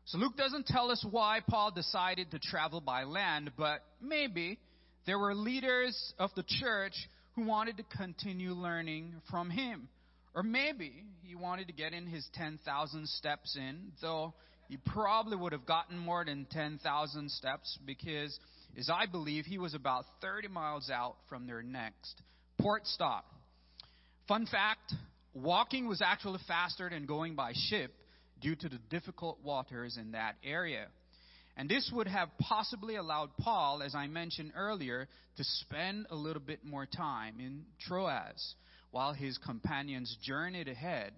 So 0.06 0.18
Luke 0.18 0.36
doesn't 0.36 0.66
tell 0.66 0.92
us 0.92 1.06
why 1.10 1.40
Paul 1.48 1.72
decided 1.72 2.32
to 2.32 2.40
travel 2.40 2.82
by 2.82 3.04
land, 3.04 3.52
but 3.58 3.84
maybe 4.02 4.60
there 5.06 5.20
were 5.20 5.34
leaders 5.34 6.14
of 6.20 6.32
the 6.36 6.44
church 6.46 6.94
who 7.36 7.46
wanted 7.46 7.78
to 7.78 7.84
continue 7.98 8.54
learning 8.54 9.14
from 9.30 9.50
him. 9.50 9.88
Or 10.36 10.44
maybe 10.44 11.04
he 11.22 11.36
wanted 11.36 11.68
to 11.68 11.74
get 11.74 11.94
in 11.94 12.08
his 12.08 12.28
10,000 12.34 13.08
steps 13.08 13.56
in, 13.56 13.92
though 14.02 14.34
he 14.68 14.78
probably 14.78 15.38
would 15.38 15.52
have 15.52 15.66
gotten 15.66 15.98
more 15.98 16.26
than 16.26 16.48
10,000 16.50 17.30
steps 17.32 17.78
because, 17.86 18.38
as 18.78 18.90
I 18.90 19.06
believe, 19.06 19.46
he 19.46 19.60
was 19.60 19.74
about 19.74 20.06
30 20.22 20.48
miles 20.48 20.90
out 20.90 21.16
from 21.30 21.46
their 21.46 21.62
next 21.62 22.22
port 22.60 22.88
stop. 22.88 23.26
Fun 24.28 24.48
fact 24.48 24.94
walking 25.34 25.88
was 25.88 26.02
actually 26.02 26.40
faster 26.48 26.90
than 26.90 27.06
going 27.06 27.36
by 27.36 27.54
ship 27.70 27.92
due 28.42 28.56
to 28.56 28.70
the 28.70 28.80
difficult 28.90 29.40
waters 29.44 29.98
in 29.98 30.12
that 30.12 30.36
area. 30.44 30.88
And 31.56 31.70
this 31.70 31.92
would 31.94 32.08
have 32.08 32.30
possibly 32.40 32.96
allowed 32.96 33.30
Paul, 33.40 33.84
as 33.84 33.94
I 33.94 34.08
mentioned 34.08 34.54
earlier, 34.56 35.08
to 35.38 35.44
spend 35.44 36.08
a 36.10 36.16
little 36.16 36.42
bit 36.42 36.66
more 36.66 36.88
time 36.88 37.36
in 37.40 37.66
Troas 37.80 38.56
while 38.94 39.12
his 39.12 39.40
companions 39.40 40.16
journeyed 40.22 40.68
ahead 40.68 41.14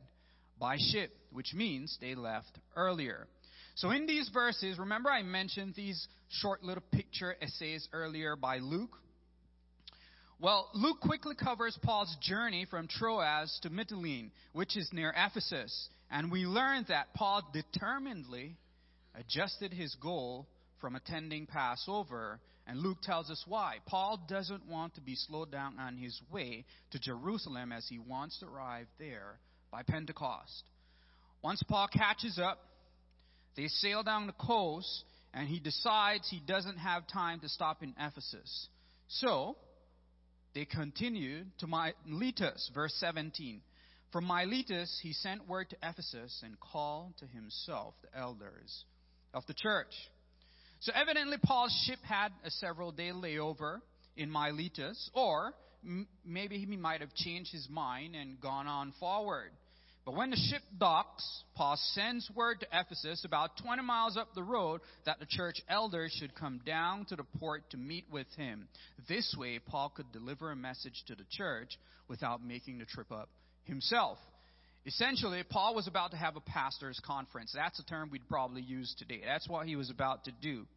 by 0.58 0.78
ship, 0.80 1.12
which 1.34 1.54
means 1.54 1.98
they 2.00 2.16
left 2.16 2.58
earlier. 2.78 3.28
So 3.76 3.92
in 3.92 4.08
these 4.08 4.30
verses, 4.34 4.80
remember 4.80 5.10
I 5.10 5.24
mentioned 5.24 5.74
these 5.76 6.08
short 6.30 6.64
little 6.64 6.86
picture 6.94 7.36
essays 7.42 7.86
earlier 7.92 8.38
by 8.38 8.60
Luke? 8.60 8.96
Well, 10.40 10.70
Luke 10.74 11.02
quickly 11.02 11.36
covers 11.36 11.78
Paul's 11.84 12.16
journey 12.22 12.66
from 12.70 12.88
Troas 12.88 13.60
to 13.64 13.70
Mytilene, 13.70 14.32
which 14.54 14.78
is 14.78 14.90
near 14.94 15.14
Ephesus. 15.14 15.90
And 16.10 16.32
we 16.32 16.46
learn 16.46 16.86
that 16.88 17.14
Paul 17.14 17.42
determinedly 17.52 18.56
adjusted 19.20 19.74
his 19.74 19.94
goal 19.96 20.48
from 20.80 20.96
attending 20.96 21.46
Passover. 21.46 22.40
And 22.68 22.80
Luke 22.80 23.02
tells 23.02 23.30
us 23.30 23.44
why. 23.48 23.78
Paul 23.86 24.20
doesn't 24.28 24.68
want 24.68 24.96
to 24.96 25.02
be 25.02 25.16
slowed 25.16 25.52
down 25.52 25.80
on 25.80 25.98
his 25.98 26.20
way 26.32 26.66
to 26.92 27.00
Jerusalem 27.00 27.72
as 27.72 27.86
he 27.88 28.00
wants 28.00 28.40
to 28.40 28.48
arrive 28.48 28.88
there 28.98 29.40
by 29.72 29.84
Pentecost. 29.84 30.64
Once 31.44 31.62
Paul 31.68 31.88
catches 31.88 32.40
up, 32.40 32.60
they 33.56 33.68
sail 33.68 34.02
down 34.04 34.26
the 34.26 34.34
coast, 34.34 35.04
and 35.34 35.48
he 35.48 35.60
decides 35.60 36.28
he 36.30 36.42
doesn't 36.46 36.78
have 36.78 37.08
time 37.08 37.40
to 37.42 37.50
stop 37.50 37.84
in 37.84 37.94
Ephesus. 38.00 38.68
So, 39.08 39.56
they 40.56 40.66
continued 40.66 41.52
to 41.60 41.68
Miletus, 41.68 42.72
verse 42.74 42.96
17. 43.00 43.62
From 44.12 44.26
Miletus, 44.26 45.00
he 45.04 45.14
sent 45.14 45.48
word 45.48 45.70
to 45.70 45.78
Ephesus 45.84 46.42
and 46.44 46.60
called 46.60 47.14
to 47.20 47.28
himself 47.28 47.94
the 48.02 48.18
elders 48.18 48.86
of 49.34 49.46
the 49.46 49.54
church. 49.54 49.94
So 50.86 50.92
evidently, 50.94 51.38
Paul's 51.42 51.74
ship 51.88 51.98
had 52.04 52.30
a 52.44 52.52
several 52.52 52.92
day 52.92 53.10
layover 53.10 53.80
in 54.16 54.30
Miletus, 54.30 55.10
or 55.16 55.56
m- 55.84 56.08
maybe 56.24 56.60
he 56.60 56.78
might 56.78 57.02
have 57.02 57.12
changed 57.16 57.52
his 57.52 57.68
mind 57.72 58.16
and 58.16 58.40
gone 58.40 58.68
on 58.68 58.94
forward. 59.00 59.50
But 60.06 60.14
when 60.14 60.30
the 60.30 60.38
ship 60.38 60.62
docks, 60.78 61.44
Paul 61.56 61.76
sends 61.94 62.30
word 62.36 62.60
to 62.60 62.68
Ephesus, 62.72 63.26
about 63.26 63.58
20 63.64 63.82
miles 63.82 64.16
up 64.16 64.36
the 64.36 64.44
road, 64.44 64.82
that 65.08 65.20
the 65.20 65.26
church 65.28 65.60
elders 65.68 66.16
should 66.20 66.36
come 66.36 66.62
down 66.64 67.06
to 67.06 67.16
the 67.16 67.26
port 67.40 67.64
to 67.72 67.78
meet 67.78 68.06
with 68.12 68.28
him. 68.38 68.68
This 69.10 69.36
way, 69.36 69.58
Paul 69.58 69.90
could 69.90 70.12
deliver 70.12 70.52
a 70.52 70.56
message 70.56 71.04
to 71.08 71.16
the 71.16 71.26
church 71.32 71.80
without 72.08 72.46
making 72.46 72.78
the 72.78 72.86
trip 72.86 73.12
up 73.12 73.30
himself. 73.64 74.20
Essentially, 74.86 75.42
Paul 75.50 75.74
was 75.74 75.88
about 75.88 76.12
to 76.12 76.18
have 76.18 76.36
a 76.36 76.42
pastor's 76.42 77.02
conference. 77.04 77.52
That's 77.56 77.80
a 77.80 77.86
term 77.86 78.12
we'd 78.12 78.28
probably 78.28 78.62
use 78.62 78.94
today. 79.00 79.22
That's 79.26 79.50
what 79.50 79.66
he 79.66 79.76
was 79.76 79.90
about 79.90 80.26
to 80.26 80.32
do. 80.44 80.68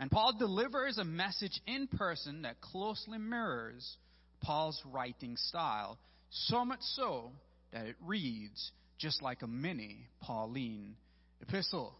And 0.00 0.10
Paul 0.10 0.34
delivers 0.38 0.98
a 0.98 1.04
message 1.04 1.60
in 1.66 1.88
person 1.88 2.42
that 2.42 2.60
closely 2.60 3.18
mirrors 3.18 3.96
Paul's 4.40 4.80
writing 4.92 5.36
style, 5.36 5.98
so 6.30 6.64
much 6.64 6.80
so 6.94 7.32
that 7.72 7.86
it 7.86 7.96
reads 8.04 8.70
just 8.98 9.22
like 9.22 9.42
a 9.42 9.46
mini 9.46 10.06
Pauline 10.20 10.94
epistle. 11.40 11.94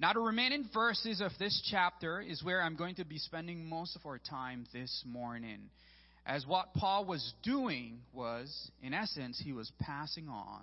Now, 0.00 0.12
the 0.12 0.20
remaining 0.20 0.68
verses 0.72 1.20
of 1.20 1.32
this 1.38 1.60
chapter 1.70 2.20
is 2.20 2.44
where 2.44 2.62
I'm 2.62 2.76
going 2.76 2.96
to 2.96 3.04
be 3.04 3.18
spending 3.18 3.68
most 3.68 3.96
of 3.96 4.06
our 4.06 4.18
time 4.18 4.64
this 4.72 5.02
morning 5.04 5.70
as 6.24 6.46
what 6.46 6.74
Paul 6.74 7.06
was 7.06 7.32
doing 7.42 8.00
was, 8.12 8.70
in 8.82 8.92
essence, 8.92 9.40
he 9.42 9.52
was 9.52 9.72
passing 9.80 10.28
on 10.28 10.60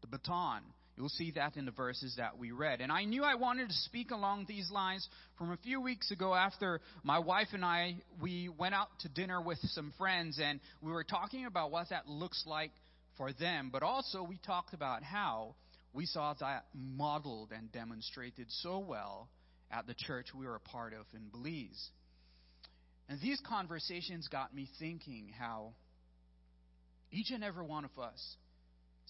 the 0.00 0.08
baton. 0.08 0.60
You'll 0.96 1.08
see 1.08 1.32
that 1.32 1.56
in 1.56 1.64
the 1.64 1.72
verses 1.72 2.14
that 2.18 2.38
we 2.38 2.52
read. 2.52 2.80
And 2.80 2.92
I 2.92 3.04
knew 3.04 3.24
I 3.24 3.34
wanted 3.34 3.68
to 3.68 3.74
speak 3.74 4.12
along 4.12 4.44
these 4.46 4.70
lines 4.70 5.08
from 5.36 5.50
a 5.50 5.56
few 5.56 5.80
weeks 5.80 6.12
ago 6.12 6.34
after 6.34 6.80
my 7.02 7.18
wife 7.18 7.48
and 7.52 7.64
I, 7.64 7.96
we 8.20 8.48
went 8.48 8.74
out 8.74 8.88
to 9.00 9.08
dinner 9.08 9.40
with 9.40 9.58
some 9.62 9.92
friends 9.98 10.40
and 10.42 10.60
we 10.80 10.92
were 10.92 11.02
talking 11.02 11.46
about 11.46 11.72
what 11.72 11.88
that 11.90 12.08
looks 12.08 12.44
like 12.46 12.70
for 13.16 13.32
them. 13.32 13.70
But 13.72 13.82
also 13.82 14.22
we 14.22 14.38
talked 14.46 14.72
about 14.72 15.02
how 15.02 15.56
we 15.92 16.06
saw 16.06 16.34
that 16.34 16.66
modeled 16.72 17.50
and 17.50 17.72
demonstrated 17.72 18.46
so 18.48 18.78
well 18.78 19.28
at 19.72 19.88
the 19.88 19.94
church 19.94 20.28
we 20.36 20.46
were 20.46 20.56
a 20.56 20.60
part 20.60 20.92
of 20.92 21.06
in 21.12 21.28
Belize. 21.28 21.90
And 23.08 23.20
these 23.20 23.40
conversations 23.46 24.28
got 24.28 24.54
me 24.54 24.68
thinking 24.78 25.32
how 25.36 25.72
each 27.10 27.30
and 27.30 27.42
every 27.42 27.64
one 27.64 27.84
of 27.84 27.98
us 27.98 28.36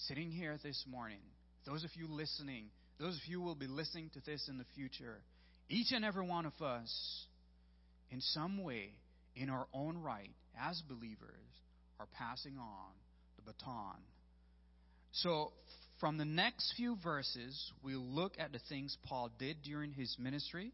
sitting 0.08 0.30
here 0.30 0.58
this 0.62 0.84
morning, 0.90 1.20
those 1.66 1.84
of 1.84 1.90
you 1.94 2.06
listening, 2.08 2.66
those 2.98 3.14
of 3.16 3.26
you 3.26 3.40
who 3.40 3.46
will 3.46 3.54
be 3.54 3.66
listening 3.66 4.10
to 4.14 4.20
this 4.24 4.48
in 4.48 4.58
the 4.58 4.64
future, 4.74 5.18
each 5.68 5.92
and 5.92 6.04
every 6.04 6.26
one 6.26 6.46
of 6.46 6.60
us, 6.62 7.26
in 8.10 8.20
some 8.20 8.62
way, 8.62 8.90
in 9.34 9.50
our 9.50 9.66
own 9.72 9.98
right, 9.98 10.34
as 10.60 10.80
believers, 10.88 11.30
are 11.98 12.06
passing 12.18 12.58
on 12.58 12.90
the 13.36 13.42
baton. 13.42 13.96
So, 15.12 15.52
from 16.00 16.18
the 16.18 16.24
next 16.24 16.74
few 16.76 16.96
verses, 17.02 17.72
we'll 17.82 18.00
look 18.00 18.34
at 18.38 18.52
the 18.52 18.58
things 18.68 18.96
Paul 19.04 19.30
did 19.38 19.62
during 19.62 19.92
his 19.92 20.14
ministry 20.18 20.72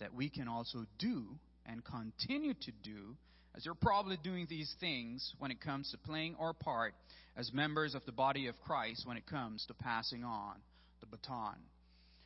that 0.00 0.14
we 0.14 0.28
can 0.28 0.48
also 0.48 0.84
do 0.98 1.24
and 1.64 1.82
continue 1.84 2.54
to 2.54 2.72
do, 2.82 3.16
as 3.56 3.64
you're 3.64 3.74
probably 3.74 4.18
doing 4.22 4.46
these 4.48 4.72
things 4.80 5.32
when 5.38 5.50
it 5.50 5.60
comes 5.60 5.90
to 5.90 5.98
playing 5.98 6.36
our 6.38 6.52
part 6.52 6.94
as 7.36 7.52
members 7.52 7.94
of 7.94 8.04
the 8.04 8.12
body 8.12 8.48
of 8.48 8.54
Christ 8.60 9.06
when 9.06 9.16
it 9.16 9.26
comes 9.26 9.64
to 9.66 9.74
passing 9.74 10.24
on 10.24 10.56
the 11.00 11.06
baton. 11.06 11.56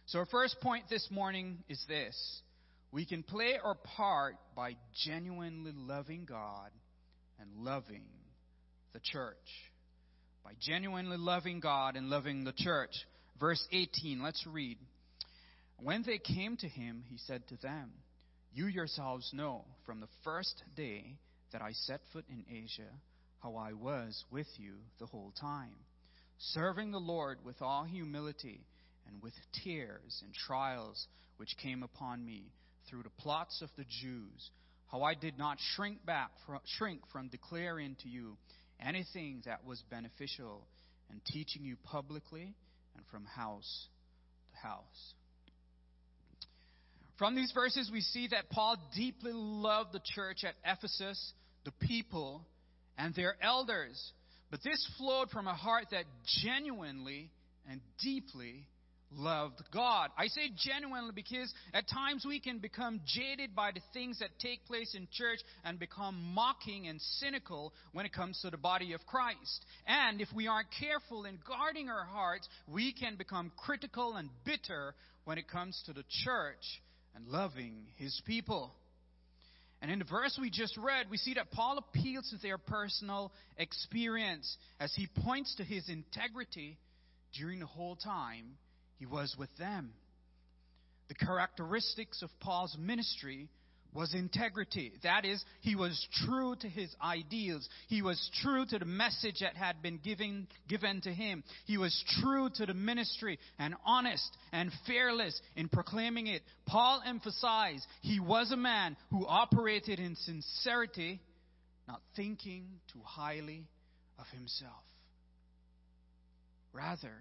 So, 0.07 0.19
our 0.19 0.27
first 0.27 0.61
point 0.61 0.85
this 0.91 1.07
morning 1.11 1.59
is 1.69 1.83
this 1.89 2.43
we 2.93 3.07
can 3.07 3.23
play 3.23 3.55
our 3.63 3.77
part 3.97 4.37
by 4.57 4.77
genuinely 5.05 5.73
loving 5.75 6.25
God 6.25 6.71
and 7.41 7.65
loving 7.65 8.05
the 8.93 9.01
church. 9.01 9.37
By 10.45 10.53
genuinely 10.61 11.17
loving 11.17 11.61
God 11.61 11.97
and 11.97 12.09
loving 12.09 12.45
the 12.45 12.55
church. 12.57 12.91
Verse 13.39 13.65
18, 13.71 14.23
let's 14.23 14.45
read. 14.47 14.79
When 15.79 16.03
they 16.05 16.19
came 16.19 16.57
to 16.59 16.69
him, 16.69 17.05
he 17.09 17.19
said 17.19 17.47
to 17.49 17.57
them, 17.57 17.93
you 18.53 18.67
yourselves 18.67 19.31
know 19.33 19.65
from 19.87 20.01
the 20.01 20.09
first 20.25 20.63
day 20.77 21.17
that 21.53 21.63
I 21.63 21.73
set 21.73 22.01
foot 22.13 22.25
in 22.29 22.45
Asia 22.51 22.91
how 23.43 23.57
I 23.57 23.73
was 23.73 24.25
with 24.31 24.49
you 24.57 24.75
the 24.99 25.07
whole 25.07 25.33
time, 25.41 25.75
serving 26.39 26.91
the 26.91 26.99
Lord 26.99 27.39
with 27.45 27.61
all 27.63 27.85
humility 27.85 28.61
and 29.07 29.23
with 29.23 29.33
tears 29.65 30.23
and 30.25 30.35
trials 30.35 31.07
which 31.37 31.57
came 31.63 31.83
upon 31.83 32.25
me 32.25 32.53
through 32.89 33.03
the 33.03 33.23
plots 33.23 33.63
of 33.63 33.71
the 33.77 33.85
Jews, 33.85 34.51
how 34.91 35.03
I 35.03 35.15
did 35.15 35.39
not 35.39 35.59
shrink 35.75 36.05
back 36.05 36.31
from, 36.45 36.59
shrink 36.77 37.01
from 37.13 37.29
declaring 37.29 37.97
to 38.03 38.09
you 38.09 38.37
anything 38.85 39.43
that 39.47 39.65
was 39.65 39.83
beneficial 39.91 40.67
and 41.11 41.21
teaching 41.25 41.65
you 41.65 41.77
publicly 41.85 42.55
and 42.97 43.05
from 43.11 43.25
house 43.25 43.87
to 44.51 44.67
house. 44.69 45.15
From 47.21 47.35
these 47.35 47.53
verses, 47.53 47.91
we 47.93 48.01
see 48.01 48.29
that 48.29 48.49
Paul 48.49 48.79
deeply 48.97 49.33
loved 49.35 49.93
the 49.93 50.01
church 50.15 50.43
at 50.43 50.55
Ephesus, 50.65 51.35
the 51.67 51.87
people, 51.87 52.47
and 52.97 53.15
their 53.15 53.37
elders. 53.43 54.13
But 54.51 54.61
this 54.65 54.91
flowed 54.97 55.29
from 55.29 55.47
a 55.47 55.53
heart 55.53 55.89
that 55.91 56.05
genuinely 56.43 57.31
and 57.71 57.83
deeply 58.03 58.67
loved 59.13 59.61
God. 59.71 60.09
I 60.17 60.29
say 60.29 60.51
genuinely 60.57 61.13
because 61.15 61.53
at 61.75 61.91
times 61.91 62.25
we 62.27 62.41
can 62.41 62.59
become 62.59 63.03
jaded 63.05 63.55
by 63.55 63.73
the 63.75 63.83
things 63.93 64.21
that 64.21 64.31
take 64.39 64.65
place 64.65 64.95
in 64.95 65.07
church 65.13 65.41
and 65.63 65.79
become 65.79 66.33
mocking 66.33 66.87
and 66.87 66.99
cynical 67.19 67.75
when 67.93 68.07
it 68.07 68.15
comes 68.15 68.41
to 68.41 68.51
the 68.51 68.57
body 68.57 68.95
of 68.95 69.05
Christ. 69.05 69.67
And 69.87 70.23
if 70.23 70.29
we 70.35 70.47
aren't 70.47 70.69
careful 70.81 71.27
in 71.27 71.39
guarding 71.47 71.91
our 71.91 72.07
hearts, 72.07 72.49
we 72.67 72.95
can 72.95 73.17
become 73.17 73.53
critical 73.59 74.17
and 74.17 74.31
bitter 74.47 74.95
when 75.27 75.37
it 75.37 75.51
comes 75.51 75.83
to 75.85 75.93
the 75.93 76.05
church 76.25 76.81
and 77.15 77.27
loving 77.29 77.87
his 77.97 78.21
people. 78.27 78.73
And 79.83 79.91
in 79.91 79.99
the 79.99 80.05
verse 80.05 80.39
we 80.41 80.51
just 80.51 80.77
read, 80.77 81.07
we 81.11 81.17
see 81.17 81.35
that 81.35 81.51
Paul 81.51 81.79
appeals 81.79 82.29
to 82.31 82.39
their 82.47 82.59
personal 82.59 83.33
experience 83.57 84.57
as 84.79 84.93
he 84.95 85.09
points 85.25 85.55
to 85.57 85.65
his 85.65 85.89
integrity 85.89 86.79
during 87.39 87.61
the 87.61 87.67
whole 87.67 87.97
time 87.97 88.57
he 88.99 89.07
was 89.07 89.35
with 89.39 89.51
them. 89.59 89.93
The 91.09 91.15
characteristics 91.15 92.23
of 92.23 92.31
Paul's 92.41 92.77
ministry 92.79 93.49
was 93.93 94.15
integrity. 94.15 94.93
That 95.03 95.25
is, 95.25 95.45
he 95.61 95.75
was 95.75 96.07
true 96.25 96.55
to 96.61 96.69
his 96.69 96.95
ideals. 97.03 97.69
He 97.89 98.03
was 98.03 98.31
true 98.43 98.65
to 98.67 98.79
the 98.79 98.85
message 98.85 99.41
that 99.41 99.57
had 99.57 99.83
been 99.83 99.99
given, 99.99 100.47
given 100.69 101.01
to 101.03 101.13
him. 101.13 101.43
He 101.67 101.77
was 101.77 102.05
true 102.21 102.51
to 102.57 102.67
the 102.67 102.75
ministry 102.75 103.39
and 103.59 103.75
honest 103.85 104.37
and 104.53 104.71
fearless 104.87 105.41
in 105.57 105.69
proclaiming 105.69 106.29
it. 106.29 106.43
Paul 106.67 107.03
emphasized 107.05 107.85
he 108.03 108.21
was 108.21 108.53
a 108.53 108.57
man 108.57 108.97
who 109.11 109.27
operated 109.27 109.99
in 109.99 110.17
sincerity, 110.17 111.21
not 111.89 112.01
thinking 112.15 112.67
too 112.93 113.03
highly 113.05 113.67
of 114.19 114.27
himself. 114.29 114.85
Rather, 116.73 117.15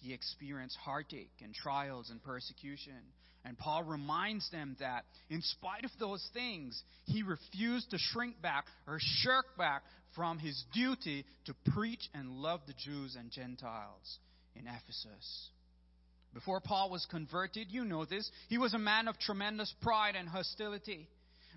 he 0.00 0.12
experienced 0.12 0.76
heartache 0.76 1.32
and 1.42 1.52
trials 1.52 2.10
and 2.10 2.22
persecution. 2.22 2.94
And 3.48 3.56
Paul 3.56 3.82
reminds 3.84 4.50
them 4.50 4.76
that 4.78 5.06
in 5.30 5.40
spite 5.40 5.84
of 5.84 5.90
those 5.98 6.22
things, 6.34 6.80
he 7.06 7.22
refused 7.22 7.90
to 7.90 7.98
shrink 7.98 8.42
back 8.42 8.66
or 8.86 8.98
shirk 9.00 9.56
back 9.56 9.82
from 10.14 10.38
his 10.38 10.62
duty 10.74 11.24
to 11.46 11.54
preach 11.72 12.10
and 12.12 12.42
love 12.42 12.60
the 12.66 12.74
Jews 12.74 13.16
and 13.18 13.30
Gentiles 13.30 14.18
in 14.54 14.66
Ephesus. 14.66 15.48
Before 16.34 16.60
Paul 16.60 16.90
was 16.90 17.06
converted, 17.10 17.68
you 17.70 17.86
know 17.86 18.04
this, 18.04 18.30
he 18.50 18.58
was 18.58 18.74
a 18.74 18.78
man 18.78 19.08
of 19.08 19.18
tremendous 19.18 19.74
pride 19.80 20.14
and 20.14 20.28
hostility. 20.28 21.08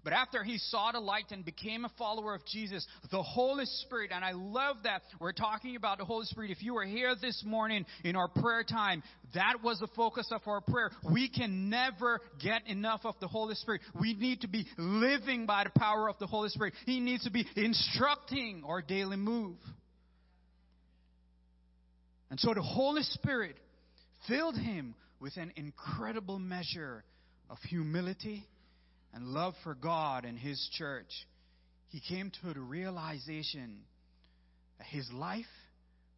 But 0.04 0.14
after 0.14 0.44
he 0.44 0.58
saw 0.58 0.92
the 0.92 1.00
light 1.00 1.26
and 1.32 1.46
became 1.46 1.86
a 1.86 1.92
follower 1.98 2.34
of 2.34 2.46
Jesus, 2.46 2.86
the 3.12 3.22
Holy 3.22 3.66
Spirit, 3.66 4.12
and 4.14 4.26
I 4.26 4.32
love 4.32 4.78
that 4.84 5.04
we're 5.20 5.32
talking 5.32 5.76
about 5.76 6.00
the 6.00 6.06
Holy 6.06 6.26
Spirit. 6.26 6.50
If 6.50 6.64
you 6.64 6.74
were 6.74 6.86
here 6.86 7.14
this 7.20 7.44
morning 7.46 7.86
in 8.04 8.16
our 8.16 8.28
prayer 8.28 8.64
time, 8.64 9.04
that 9.36 9.58
was 9.64 9.80
the 9.80 9.88
focus 9.96 10.28
of 10.32 10.42
our 10.48 10.62
prayer. 10.62 10.92
We 11.14 11.30
can 11.30 11.70
never 11.70 12.20
get 12.42 12.66
enough 12.68 13.02
of 13.04 13.16
the 13.20 13.28
Holy 13.28 13.54
Spirit. 13.56 13.82
We 14.00 14.16
need 14.16 14.42
to 14.42 14.48
be 14.48 14.66
living 14.78 15.46
by 15.46 15.66
the 15.66 15.80
power 15.80 16.10
of 16.10 16.18
the 16.18 16.28
Holy 16.28 16.50
Spirit. 16.50 16.74
He 16.86 17.00
needs 17.00 17.24
to 17.26 17.32
be 17.32 17.46
instructing 17.56 18.64
our 18.66 18.82
daily 18.82 19.18
move. 19.18 19.58
And 22.32 22.40
so 22.40 22.54
the 22.54 22.64
Holy 22.64 23.04
Spirit 23.04 23.58
filled 24.28 24.58
him 24.58 24.96
with 25.20 25.38
an 25.38 25.52
incredible 25.56 26.40
measure 26.40 27.04
of 27.50 27.58
humility 27.70 28.48
and 29.14 29.28
love 29.28 29.54
for 29.64 29.76
God 29.76 30.26
and 30.26 30.38
His 30.38 30.70
church, 30.78 31.12
he 31.92 32.00
came 32.00 32.32
to 32.42 32.54
the 32.54 32.60
realization 32.62 33.80
that 34.78 34.88
his 34.88 35.12
life 35.12 35.46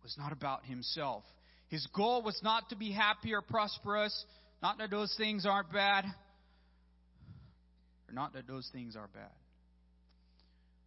was 0.03 0.15
not 0.19 0.31
about 0.31 0.63
himself. 0.65 1.23
His 1.67 1.85
goal 1.95 2.21
was 2.21 2.39
not 2.43 2.69
to 2.69 2.75
be 2.75 2.91
happy 2.91 3.33
or 3.33 3.41
prosperous, 3.41 4.13
not 4.62 4.77
that 4.77 4.91
those 4.91 5.13
things 5.17 5.47
aren't 5.47 5.73
bad, 5.73 6.05
or 8.07 8.13
not 8.13 8.33
that 8.33 8.47
those 8.47 8.69
things 8.71 8.95
are 8.95 9.07
bad, 9.07 9.31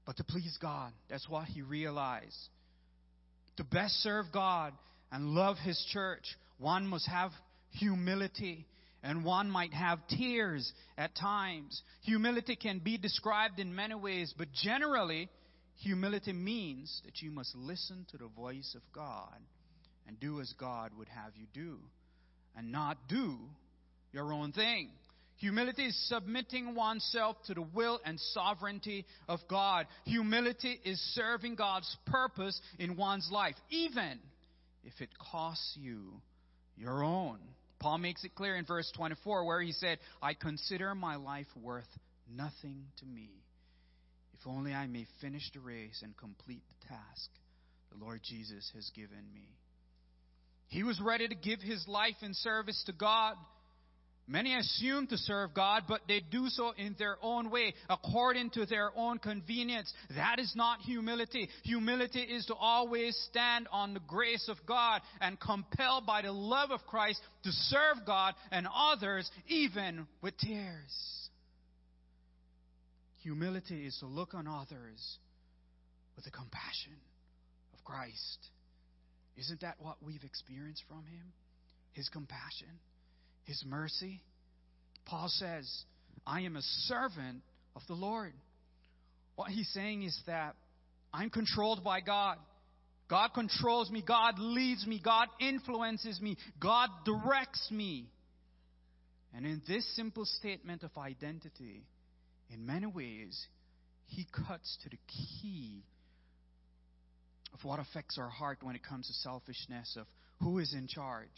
but 0.07 0.17
to 0.19 0.25
please 0.25 0.57
God. 0.63 0.93
That's 1.11 1.29
what 1.29 1.47
he 1.47 1.63
realized. 1.63 2.49
To 3.57 3.65
best 3.65 3.95
serve 4.03 4.27
God 4.33 4.73
and 5.11 5.31
love 5.31 5.57
his 5.59 5.85
church, 5.93 6.25
one 6.59 6.87
must 6.87 7.09
have 7.09 7.33
humility 7.71 8.67
and 9.07 9.25
one 9.25 9.49
might 9.49 9.73
have 9.73 10.01
tears 10.09 10.73
at 10.99 11.15
times. 11.15 11.81
Humility 12.03 12.57
can 12.57 12.81
be 12.81 12.99
described 12.99 13.61
in 13.61 13.73
many 13.73 13.95
ways, 13.95 14.35
but 14.37 14.49
generally, 14.53 15.29
humility 15.77 16.33
means 16.33 17.03
that 17.05 17.23
you 17.23 17.31
must 17.31 17.55
listen 17.55 18.05
to 18.11 18.19
the 18.19 18.27
voice 18.27 18.75
of 18.75 18.83
God 18.93 19.39
and 20.09 20.19
do 20.19 20.41
as 20.41 20.53
God 20.59 20.91
would 20.99 21.09
have 21.09 21.33
you 21.37 21.47
do, 21.55 21.79
and 22.57 22.73
not 22.73 22.99
do 23.09 23.39
your 24.13 24.33
own 24.33 24.51
thing. 24.51 24.91
Humility 25.37 25.87
is 25.87 26.09
submitting 26.09 26.75
oneself 26.75 27.37
to 27.47 27.55
the 27.55 27.63
will 27.63 28.01
and 28.05 28.19
sovereignty 28.33 29.05
of 29.29 29.39
God. 29.49 29.87
Humility 30.05 30.81
is 30.85 30.99
serving 31.15 31.55
God's 31.55 31.97
purpose 32.07 32.61
in 32.81 32.97
one's 32.97 33.29
life, 33.31 33.55
even 33.71 34.19
if 34.83 35.01
it 35.01 35.11
costs 35.31 35.77
you 35.81 36.21
your 36.77 37.05
own. 37.05 37.39
Paul 37.79 37.99
makes 37.99 38.25
it 38.25 38.35
clear 38.35 38.57
in 38.57 38.65
verse 38.65 38.91
24 38.97 39.45
where 39.45 39.61
he 39.61 39.73
said, 39.73 39.99
I 40.23 40.35
consider 40.35 40.95
my 40.95 41.17
life 41.17 41.47
worth 41.61 41.89
nothing 42.35 42.85
to 42.99 43.07
me, 43.07 43.31
if 44.35 44.47
only 44.47 44.73
I 44.73 44.87
may 44.87 45.07
finish 45.21 45.51
the 45.53 45.61
race 45.61 46.01
and 46.03 46.17
complete 46.17 46.63
the 46.69 46.89
task 46.89 47.31
the 47.93 48.05
Lord 48.05 48.21
Jesus 48.23 48.71
has 48.75 48.91
given 48.95 49.25
me. 49.35 49.49
He 50.69 50.83
was 50.83 51.01
ready 51.01 51.29
to 51.29 51.35
give 51.35 51.61
his 51.61 51.87
life 51.87 52.17
in 52.23 52.35
service 52.35 52.83
to 52.87 52.93
God 52.93 53.37
Many 54.29 54.57
assume 54.57 55.07
to 55.09 55.17
serve 55.17 55.55
God, 55.55 55.85
but 55.87 56.01
they 56.09 56.21
do 56.21 56.49
so 56.49 56.73
in 56.77 56.97
their 56.99 57.17
own 57.23 57.49
way, 57.49 57.75
according 57.89 58.51
to 58.51 58.67
their 58.67 58.91
own 58.97 59.19
convenience. 59.19 59.93
That 60.17 60.41
is 60.41 60.53
not 60.57 60.81
humility. 60.81 61.49
Humility 61.63 62.23
is 62.23 62.45
to 62.47 62.55
always 62.55 63.17
stand 63.31 63.69
on 63.71 63.95
the 63.95 64.01
grace 64.01 64.49
of 64.49 64.57
God 64.67 65.01
and 65.21 65.39
compelled 65.39 66.07
by 66.07 66.23
the 66.23 66.33
love 66.33 66.73
of 66.73 66.85
Christ 66.87 67.21
to 67.45 67.53
serve 67.53 67.99
God 68.05 68.35
and 68.51 68.67
others, 68.75 69.31
even 69.47 70.09
with 70.23 70.37
tears. 70.39 71.29
Humility 73.23 73.87
is 73.87 73.97
to 74.01 74.07
look 74.07 74.35
on 74.35 74.49
others 74.49 75.19
with 76.17 76.25
the 76.25 76.33
compassion 76.33 76.97
of 77.75 77.85
Christ. 77.85 78.39
Isn't 79.37 79.61
that 79.61 79.77
what 79.79 79.99
we've 80.03 80.25
experienced 80.25 80.83
from 80.89 81.05
Him? 81.07 81.33
His 81.93 82.09
compassion. 82.09 82.81
His 83.47 83.65
mercy. 83.67 84.21
Paul 85.07 85.29
says, 85.29 85.69
I 86.27 86.43
am 86.43 86.57
a 86.57 86.63
servant 86.87 87.43
of 87.75 87.83
the 87.89 87.95
Lord. 87.95 88.33
What 89.37 89.51
he's 89.51 89.71
saying 89.73 90.03
is 90.03 90.19
that 90.27 90.55
I'm 91.13 91.31
controlled 91.31 91.83
by 91.83 92.01
God. 92.01 92.39
God 93.09 93.29
controls 93.35 93.91
me. 93.91 94.03
God 94.07 94.39
leads 94.39 94.87
me. 94.87 95.01
God 95.03 95.29
influences 95.41 96.21
me. 96.21 96.37
God 96.61 96.91
directs 97.05 97.69
me. 97.71 98.09
And 99.35 99.47
in 99.47 99.63
this 99.69 99.87
simple 99.95 100.25
statement 100.25 100.83
of 100.83 100.91
identity, 100.99 101.85
in 102.51 102.67
many 102.67 102.87
ways, 102.87 103.47
he 104.07 104.27
cuts 104.47 104.79
to 104.83 104.89
the 104.89 104.99
key 105.07 105.83
of 107.53 107.65
what 107.65 107.79
affects 107.79 108.19
our 108.19 108.29
heart 108.29 108.59
when 108.63 108.75
it 108.75 108.83
comes 108.83 109.07
to 109.07 109.13
selfishness 109.15 109.97
of 109.99 110.07
who 110.41 110.59
is 110.59 110.75
in 110.75 110.87
charge, 110.87 111.29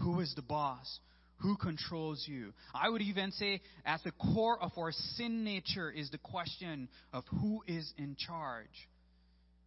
who 0.00 0.20
is 0.20 0.32
the 0.34 0.42
boss, 0.42 0.98
who 1.44 1.56
controls 1.56 2.24
you? 2.26 2.54
I 2.74 2.88
would 2.88 3.02
even 3.02 3.30
say 3.32 3.60
at 3.84 4.00
the 4.02 4.12
core 4.12 4.58
of 4.60 4.72
our 4.78 4.92
sin 4.92 5.44
nature 5.44 5.90
is 5.90 6.10
the 6.10 6.18
question 6.18 6.88
of 7.12 7.24
who 7.30 7.62
is 7.68 7.92
in 7.98 8.16
charge. 8.18 8.66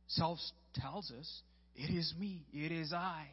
Self 0.08 0.40
tells 0.74 1.12
us, 1.12 1.42
it 1.76 1.96
is 1.96 2.14
me, 2.20 2.48
it 2.52 2.72
is 2.72 2.94
I. 2.94 3.28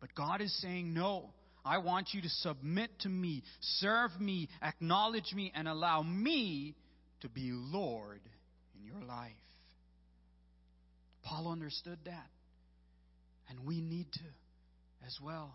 But 0.00 0.16
God 0.16 0.40
is 0.40 0.52
saying, 0.60 0.92
no, 0.92 1.30
I 1.64 1.78
want 1.78 2.08
you 2.12 2.22
to 2.22 2.28
submit 2.28 2.90
to 3.00 3.08
me, 3.08 3.44
serve 3.78 4.10
me, 4.18 4.48
acknowledge 4.60 5.32
me, 5.32 5.52
and 5.54 5.68
allow 5.68 6.02
me 6.02 6.74
to 7.20 7.28
be 7.28 7.50
Lord 7.52 8.20
in 8.76 8.84
your 8.84 9.02
life. 9.06 9.30
Paul 11.22 11.52
understood 11.52 12.00
that. 12.06 12.26
And 13.48 13.64
we 13.64 13.80
need 13.80 14.10
to 14.12 15.06
as 15.06 15.16
well 15.22 15.54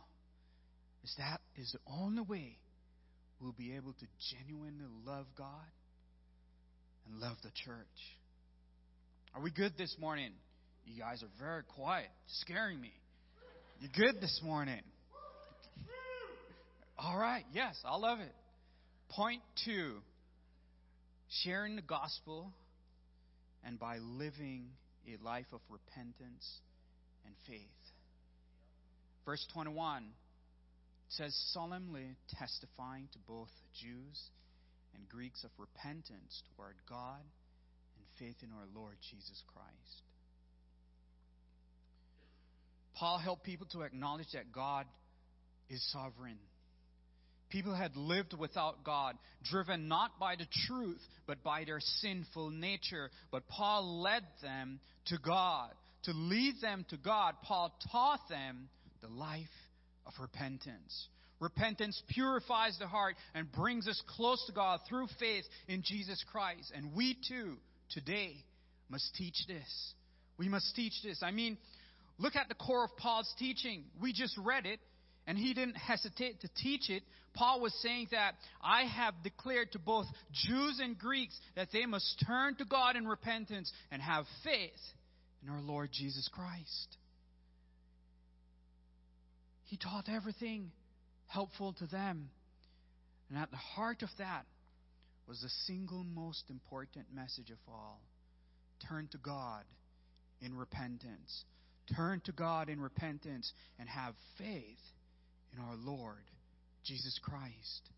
is 1.03 1.13
that 1.17 1.41
is 1.57 1.71
the 1.71 1.79
only 1.91 2.21
way 2.21 2.57
we'll 3.39 3.53
be 3.53 3.75
able 3.75 3.93
to 3.93 4.05
genuinely 4.37 4.85
love 5.05 5.25
God 5.37 5.47
and 7.07 7.19
love 7.19 7.37
the 7.43 7.51
church. 7.65 7.87
Are 9.33 9.41
we 9.41 9.51
good 9.51 9.73
this 9.77 9.95
morning? 9.99 10.31
You 10.85 11.01
guys 11.01 11.23
are 11.23 11.29
very 11.39 11.63
quiet, 11.63 12.09
scaring 12.41 12.81
me. 12.81 12.91
You 13.79 13.87
good 13.95 14.19
this 14.19 14.41
morning? 14.43 14.81
All 16.97 17.17
right, 17.17 17.45
yes, 17.53 17.75
I 17.85 17.95
love 17.95 18.19
it. 18.19 18.33
Point 19.09 19.41
two 19.65 19.95
sharing 21.43 21.75
the 21.75 21.81
gospel 21.81 22.51
and 23.63 23.79
by 23.79 23.97
living 23.99 24.65
a 25.07 25.23
life 25.23 25.45
of 25.53 25.61
repentance 25.69 26.59
and 27.25 27.33
faith. 27.47 27.61
Verse 29.25 29.45
21 29.53 30.05
says, 31.09 31.35
solemnly 31.53 32.15
testifying 32.37 33.07
to 33.13 33.19
both 33.27 33.49
Jews 33.81 34.21
and 34.95 35.07
Greeks 35.09 35.43
of 35.43 35.51
repentance 35.57 36.43
toward 36.55 36.75
God 36.87 37.21
and 37.21 38.05
faith 38.17 38.37
in 38.43 38.49
our 38.51 38.67
Lord 38.75 38.95
Jesus 39.09 39.43
Christ. 39.53 40.03
Paul 42.95 43.17
helped 43.17 43.43
people 43.43 43.67
to 43.71 43.81
acknowledge 43.81 44.31
that 44.33 44.51
God 44.51 44.85
is 45.69 45.81
sovereign. 45.91 46.37
People 47.49 47.73
had 47.73 47.95
lived 47.95 48.33
without 48.37 48.83
God, 48.83 49.15
driven 49.43 49.87
not 49.87 50.19
by 50.19 50.35
the 50.35 50.45
truth, 50.67 51.01
but 51.25 51.43
by 51.43 51.63
their 51.65 51.79
sinful 51.79 52.51
nature. 52.51 53.09
But 53.31 53.47
Paul 53.47 54.01
led 54.01 54.23
them 54.43 54.79
to 55.07 55.17
God. 55.17 55.69
To 56.03 56.11
lead 56.11 56.55
them 56.61 56.85
to 56.89 56.97
God, 56.97 57.35
Paul 57.43 57.73
taught 57.91 58.27
them 58.29 58.69
the 59.01 59.07
life 59.07 59.47
of 60.09 60.21
repentance. 60.21 61.07
Repentance 61.39 62.01
purifies 62.09 62.77
the 62.79 62.87
heart 62.87 63.15
and 63.33 63.49
brings 63.51 63.87
us 63.87 64.01
close 64.15 64.43
to 64.47 64.51
God 64.51 64.81
through 64.89 65.07
faith 65.19 65.45
in 65.67 65.83
Jesus 65.85 66.23
Christ. 66.31 66.71
And 66.75 66.93
we 66.93 67.15
too, 67.27 67.55
today, 67.91 68.43
must 68.89 69.15
teach 69.15 69.37
this. 69.47 69.93
We 70.37 70.49
must 70.49 70.75
teach 70.75 70.93
this. 71.03 71.21
I 71.23 71.31
mean, 71.31 71.57
look 72.17 72.35
at 72.35 72.49
the 72.49 72.55
core 72.55 72.83
of 72.83 72.97
Paul's 72.97 73.33
teaching. 73.39 73.85
We 74.01 74.11
just 74.11 74.37
read 74.37 74.65
it, 74.65 74.79
and 75.27 75.37
he 75.37 75.53
didn't 75.53 75.75
hesitate 75.75 76.41
to 76.41 76.49
teach 76.61 76.89
it. 76.89 77.03
Paul 77.33 77.61
was 77.61 77.73
saying 77.81 78.07
that 78.11 78.33
I 78.61 78.83
have 78.83 79.13
declared 79.23 79.71
to 79.73 79.79
both 79.79 80.07
Jews 80.33 80.81
and 80.83 80.97
Greeks 80.97 81.39
that 81.55 81.69
they 81.71 81.85
must 81.85 82.21
turn 82.27 82.55
to 82.55 82.65
God 82.65 82.97
in 82.97 83.07
repentance 83.07 83.71
and 83.91 84.01
have 84.01 84.25
faith 84.43 84.71
in 85.43 85.49
our 85.49 85.61
Lord 85.61 85.89
Jesus 85.93 86.27
Christ. 86.33 86.97
He 89.69 89.77
taught 89.77 90.09
everything 90.09 90.71
helpful 91.27 91.73
to 91.73 91.85
them. 91.85 92.31
And 93.29 93.37
at 93.37 93.51
the 93.51 93.57
heart 93.57 94.01
of 94.01 94.09
that 94.17 94.45
was 95.27 95.41
the 95.41 95.49
single 95.67 96.03
most 96.03 96.49
important 96.49 97.05
message 97.13 97.51
of 97.51 97.59
all 97.67 98.01
turn 98.87 99.07
to 99.11 99.17
God 99.19 99.63
in 100.41 100.55
repentance. 100.55 101.45
Turn 101.95 102.21
to 102.25 102.31
God 102.31 102.69
in 102.69 102.81
repentance 102.81 103.51
and 103.77 103.87
have 103.87 104.15
faith 104.39 104.79
in 105.53 105.59
our 105.59 105.75
Lord 105.75 106.23
Jesus 106.83 107.19
Christ. 107.21 107.89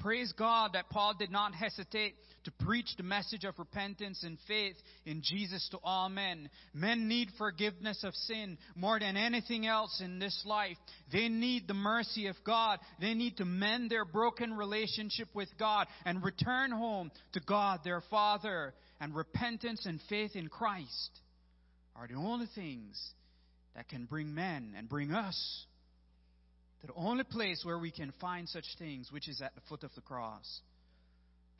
Praise 0.00 0.32
God 0.32 0.70
that 0.72 0.88
Paul 0.88 1.14
did 1.18 1.30
not 1.30 1.54
hesitate 1.54 2.14
to 2.44 2.50
preach 2.64 2.88
the 2.96 3.02
message 3.02 3.44
of 3.44 3.58
repentance 3.58 4.22
and 4.22 4.38
faith 4.48 4.76
in 5.04 5.20
Jesus 5.22 5.68
to 5.72 5.78
all 5.84 6.08
men. 6.08 6.48
Men 6.72 7.06
need 7.06 7.28
forgiveness 7.36 8.02
of 8.02 8.14
sin 8.14 8.56
more 8.74 8.98
than 8.98 9.18
anything 9.18 9.66
else 9.66 10.00
in 10.02 10.18
this 10.18 10.42
life. 10.46 10.78
They 11.12 11.28
need 11.28 11.68
the 11.68 11.74
mercy 11.74 12.28
of 12.28 12.36
God. 12.46 12.78
They 12.98 13.12
need 13.12 13.36
to 13.36 13.44
mend 13.44 13.90
their 13.90 14.06
broken 14.06 14.54
relationship 14.54 15.28
with 15.34 15.50
God 15.58 15.86
and 16.06 16.24
return 16.24 16.70
home 16.70 17.10
to 17.34 17.40
God 17.40 17.80
their 17.84 18.02
Father. 18.10 18.72
And 19.02 19.14
repentance 19.14 19.84
and 19.84 20.00
faith 20.08 20.34
in 20.34 20.48
Christ 20.48 21.10
are 21.94 22.08
the 22.08 22.14
only 22.14 22.46
things 22.54 22.98
that 23.76 23.88
can 23.88 24.06
bring 24.06 24.34
men 24.34 24.74
and 24.78 24.88
bring 24.88 25.12
us 25.12 25.66
the 26.86 26.94
only 26.94 27.24
place 27.24 27.62
where 27.64 27.78
we 27.78 27.90
can 27.90 28.12
find 28.20 28.48
such 28.48 28.64
things, 28.78 29.12
which 29.12 29.28
is 29.28 29.42
at 29.42 29.54
the 29.54 29.60
foot 29.68 29.84
of 29.84 29.90
the 29.94 30.00
cross. 30.00 30.60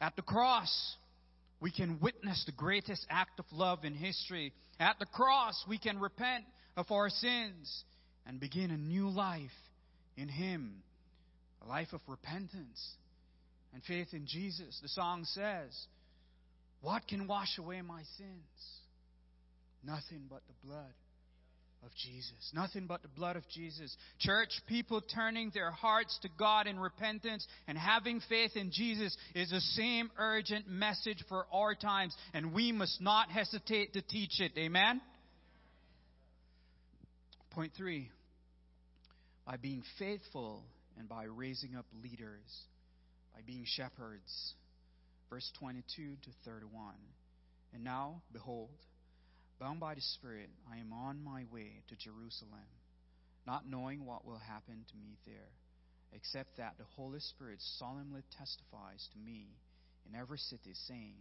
At 0.01 0.17
the 0.17 0.23
cross, 0.23 0.97
we 1.61 1.71
can 1.71 1.99
witness 2.01 2.43
the 2.47 2.53
greatest 2.53 3.07
act 3.11 3.39
of 3.39 3.45
love 3.53 3.85
in 3.85 3.95
history. 3.95 4.53
At 4.79 4.99
the 4.99 5.07
cross, 5.07 5.63
we 5.69 5.79
can 5.79 5.99
repent 6.01 6.45
of 6.77 6.91
our 6.91 7.11
sins 7.11 7.85
and 8.27 8.41
begin 8.41 8.71
a 8.71 8.77
new 8.77 9.11
life 9.11 9.51
in 10.17 10.29
Him, 10.29 10.83
a 11.63 11.69
life 11.69 11.93
of 11.93 12.01
repentance 12.07 12.95
and 13.75 13.83
faith 13.85 14.09
in 14.13 14.27
Jesus. 14.27 14.79
The 14.83 14.89
song 14.89 15.25
says, 15.25 15.77
What 16.81 17.07
can 17.07 17.27
wash 17.27 17.59
away 17.59 17.83
my 17.83 18.03
sins? 18.17 18.81
Nothing 19.85 20.25
but 20.31 20.43
the 20.47 20.67
blood 20.67 20.95
of 21.85 21.95
Jesus. 21.95 22.53
Nothing 22.55 22.87
but 22.87 23.03
the 23.03 23.09
blood 23.09 23.37
of 23.37 23.49
Jesus. 23.49 23.97
Church, 24.19 24.51
people 24.66 25.01
turning 25.01 25.51
their 25.55 25.71
hearts 25.71 26.19
to 26.23 26.29
God 26.38 26.66
in 26.66 26.79
repentance 26.79 27.47
and 27.66 27.77
having 27.79 28.21
faith 28.29 28.53
in 28.55 28.71
Jesus 28.73 29.16
is 29.35 29.51
the 29.51 29.61
same 29.61 30.11
urgent 30.19 30.69
message 30.69 31.25
for 31.29 31.47
our 31.53 31.75
times, 31.75 32.14
and 32.35 32.53
we 32.53 32.73
must 32.73 33.01
not 33.01 33.31
hesitate 33.31 33.95
to 33.95 34.03
teach 34.03 34.40
it. 34.40 34.53
Amen? 34.59 35.01
Point 37.51 37.73
three 37.77 38.11
by 39.47 39.57
being 39.57 39.83
faithful 39.99 40.62
and 40.99 41.09
by 41.09 41.25
raising 41.25 41.75
up 41.75 41.87
leaders, 42.03 42.64
by 43.35 43.40
being 43.47 43.64
shepherds. 43.66 44.55
Verse 45.31 45.51
22 45.59 46.16
to 46.23 46.31
31. 46.45 46.95
And 47.73 47.85
now, 47.85 48.23
behold, 48.33 48.71
Bound 49.61 49.79
by 49.79 49.94
the 49.94 50.01
Spirit, 50.01 50.49
I 50.73 50.79
am 50.79 50.90
on 50.90 51.23
my 51.23 51.44
way 51.53 51.83
to 51.88 51.96
Jerusalem, 51.96 52.64
not 53.46 53.68
knowing 53.68 54.07
what 54.07 54.25
will 54.25 54.38
happen 54.38 54.87
to 54.88 54.96
me 54.96 55.18
there, 55.27 55.53
except 56.14 56.57
that 56.57 56.77
the 56.79 56.88
Holy 56.96 57.20
Spirit 57.20 57.59
solemnly 57.79 58.23
testifies 58.38 59.07
to 59.12 59.18
me 59.18 59.49
in 60.09 60.18
every 60.18 60.38
city, 60.38 60.73
saying 60.88 61.16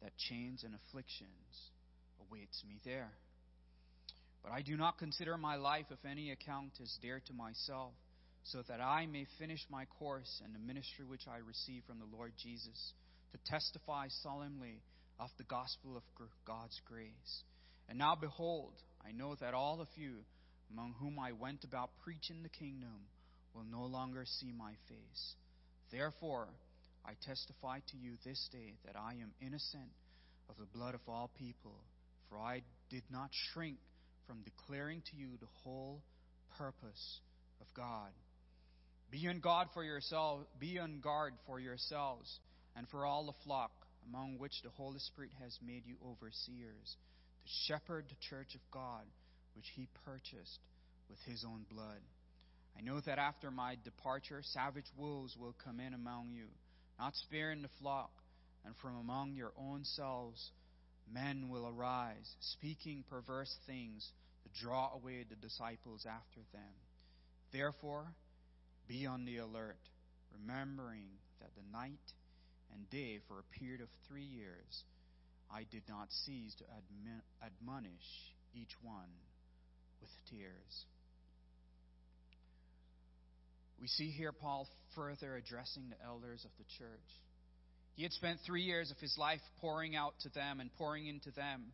that 0.00 0.16
chains 0.16 0.62
and 0.62 0.76
afflictions 0.76 1.70
awaits 2.28 2.62
me 2.68 2.78
there. 2.84 3.10
But 4.44 4.52
I 4.52 4.62
do 4.62 4.76
not 4.76 4.98
consider 4.98 5.36
my 5.36 5.56
life 5.56 5.90
of 5.90 5.98
any 6.08 6.30
account 6.30 6.78
as 6.80 6.98
dear 7.02 7.20
to 7.26 7.32
myself, 7.32 7.94
so 8.44 8.62
that 8.68 8.80
I 8.80 9.06
may 9.06 9.26
finish 9.40 9.66
my 9.68 9.86
course 9.98 10.40
and 10.44 10.54
the 10.54 10.60
ministry 10.60 11.04
which 11.04 11.26
I 11.26 11.38
receive 11.38 11.82
from 11.88 11.98
the 11.98 12.16
Lord 12.16 12.32
Jesus, 12.40 12.92
to 13.32 13.38
testify 13.50 14.06
solemnly 14.22 14.82
of 15.18 15.30
the 15.36 15.44
gospel 15.44 15.96
of 15.96 16.02
God's 16.46 16.80
grace. 16.86 17.42
And 17.92 17.98
now 17.98 18.14
behold, 18.14 18.72
I 19.06 19.12
know 19.12 19.34
that 19.34 19.52
all 19.52 19.82
of 19.82 19.88
you, 19.96 20.24
among 20.72 20.94
whom 20.98 21.18
I 21.18 21.32
went 21.32 21.62
about 21.62 21.90
preaching 22.02 22.42
the 22.42 22.48
kingdom, 22.48 23.04
will 23.54 23.66
no 23.70 23.84
longer 23.84 24.24
see 24.24 24.50
my 24.50 24.72
face. 24.88 25.34
Therefore, 25.90 26.48
I 27.04 27.12
testify 27.26 27.80
to 27.90 27.96
you 27.98 28.12
this 28.24 28.48
day 28.50 28.78
that 28.86 28.96
I 28.96 29.16
am 29.20 29.34
innocent 29.42 29.90
of 30.48 30.56
the 30.56 30.64
blood 30.74 30.94
of 30.94 31.02
all 31.06 31.30
people, 31.38 31.74
for 32.30 32.38
I 32.38 32.62
did 32.88 33.02
not 33.10 33.28
shrink 33.52 33.76
from 34.26 34.38
declaring 34.40 35.02
to 35.10 35.16
you 35.18 35.28
the 35.38 35.52
whole 35.62 36.00
purpose 36.56 37.20
of 37.60 37.66
God. 37.74 38.08
Be 39.10 39.28
on 39.28 39.40
guard 39.40 39.68
for 39.74 39.84
yourselves, 39.84 40.46
be 40.58 40.78
on 40.78 41.00
guard 41.00 41.34
for 41.46 41.60
yourselves 41.60 42.40
and 42.74 42.88
for 42.88 43.04
all 43.04 43.26
the 43.26 43.44
flock 43.44 43.72
among 44.08 44.38
which 44.38 44.62
the 44.64 44.70
Holy 44.70 44.98
Spirit 44.98 45.32
has 45.42 45.58
made 45.62 45.82
you 45.84 45.96
overseers 46.02 46.96
to 47.44 47.50
shepherd 47.66 48.06
the 48.08 48.16
church 48.28 48.54
of 48.54 48.60
God, 48.70 49.04
which 49.54 49.66
he 49.74 49.88
purchased 50.04 50.60
with 51.08 51.18
his 51.26 51.44
own 51.44 51.64
blood. 51.70 52.00
I 52.76 52.80
know 52.80 53.00
that 53.00 53.18
after 53.18 53.50
my 53.50 53.76
departure, 53.84 54.42
savage 54.42 54.90
wolves 54.96 55.36
will 55.36 55.54
come 55.64 55.80
in 55.80 55.94
among 55.94 56.30
you, 56.32 56.46
not 56.98 57.14
sparing 57.16 57.62
the 57.62 57.68
flock, 57.80 58.10
and 58.64 58.74
from 58.76 58.96
among 58.96 59.34
your 59.34 59.52
own 59.58 59.84
selves 59.84 60.50
men 61.12 61.48
will 61.48 61.66
arise, 61.66 62.30
speaking 62.40 63.04
perverse 63.10 63.54
things 63.66 64.08
to 64.44 64.62
draw 64.62 64.92
away 64.94 65.24
the 65.28 65.36
disciples 65.36 66.06
after 66.08 66.40
them. 66.52 66.72
Therefore, 67.52 68.06
be 68.88 69.06
on 69.06 69.24
the 69.24 69.38
alert, 69.38 69.80
remembering 70.32 71.06
that 71.40 71.50
the 71.54 71.76
night 71.76 72.12
and 72.72 72.88
day 72.90 73.18
for 73.28 73.38
a 73.38 73.58
period 73.58 73.80
of 73.80 73.88
three 74.08 74.24
years 74.24 74.84
I 75.52 75.64
did 75.70 75.82
not 75.88 76.08
cease 76.24 76.54
to 76.56 76.64
admonish 77.44 77.92
each 78.54 78.72
one 78.82 79.10
with 80.00 80.10
tears. 80.30 80.86
We 83.80 83.88
see 83.88 84.10
here 84.10 84.32
Paul 84.32 84.68
further 84.94 85.36
addressing 85.36 85.90
the 85.90 86.02
elders 86.04 86.44
of 86.44 86.50
the 86.56 86.64
church. 86.78 87.00
He 87.94 88.04
had 88.04 88.12
spent 88.12 88.38
three 88.46 88.62
years 88.62 88.90
of 88.90 88.98
his 88.98 89.16
life 89.18 89.40
pouring 89.60 89.94
out 89.94 90.14
to 90.20 90.30
them 90.30 90.60
and 90.60 90.72
pouring 90.78 91.06
into 91.06 91.30
them. 91.32 91.72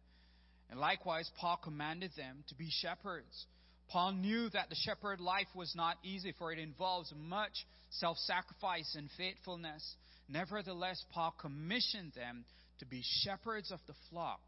And 0.70 0.80
likewise, 0.80 1.30
Paul 1.38 1.60
commanded 1.62 2.10
them 2.16 2.44
to 2.48 2.54
be 2.54 2.68
shepherds. 2.70 3.46
Paul 3.88 4.12
knew 4.12 4.50
that 4.50 4.68
the 4.68 4.76
shepherd 4.76 5.20
life 5.20 5.46
was 5.54 5.72
not 5.76 5.96
easy, 6.02 6.34
for 6.38 6.52
it 6.52 6.58
involves 6.58 7.12
much 7.16 7.66
self 7.90 8.18
sacrifice 8.18 8.94
and 8.96 9.08
faithfulness. 9.16 9.94
Nevertheless, 10.28 11.02
Paul 11.12 11.34
commissioned 11.40 12.12
them 12.14 12.44
to 12.78 12.86
be 12.86 13.02
shepherds 13.22 13.70
of 13.70 13.80
the 13.86 13.94
flock 14.10 14.40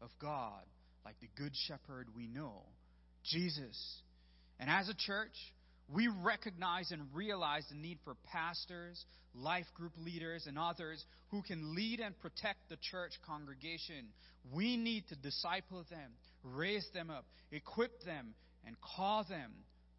of 0.00 0.10
God, 0.20 0.62
like 1.04 1.16
the 1.20 1.28
good 1.36 1.52
shepherd 1.66 2.08
we 2.14 2.26
know, 2.26 2.62
Jesus. 3.24 4.00
And 4.58 4.70
as 4.70 4.88
a 4.88 4.94
church, 4.94 5.34
we 5.88 6.08
recognize 6.08 6.90
and 6.90 7.02
realize 7.14 7.64
the 7.70 7.76
need 7.76 7.98
for 8.04 8.14
pastors, 8.32 9.04
life 9.34 9.66
group 9.74 9.92
leaders, 10.04 10.46
and 10.46 10.58
others 10.58 11.04
who 11.28 11.42
can 11.42 11.74
lead 11.74 12.00
and 12.00 12.18
protect 12.18 12.68
the 12.68 12.76
church 12.90 13.12
congregation. 13.26 14.06
We 14.52 14.76
need 14.76 15.06
to 15.08 15.16
disciple 15.16 15.84
them, 15.88 16.10
raise 16.42 16.86
them 16.92 17.10
up, 17.10 17.24
equip 17.52 18.02
them, 18.04 18.34
and 18.66 18.76
call 18.96 19.24
them 19.24 19.52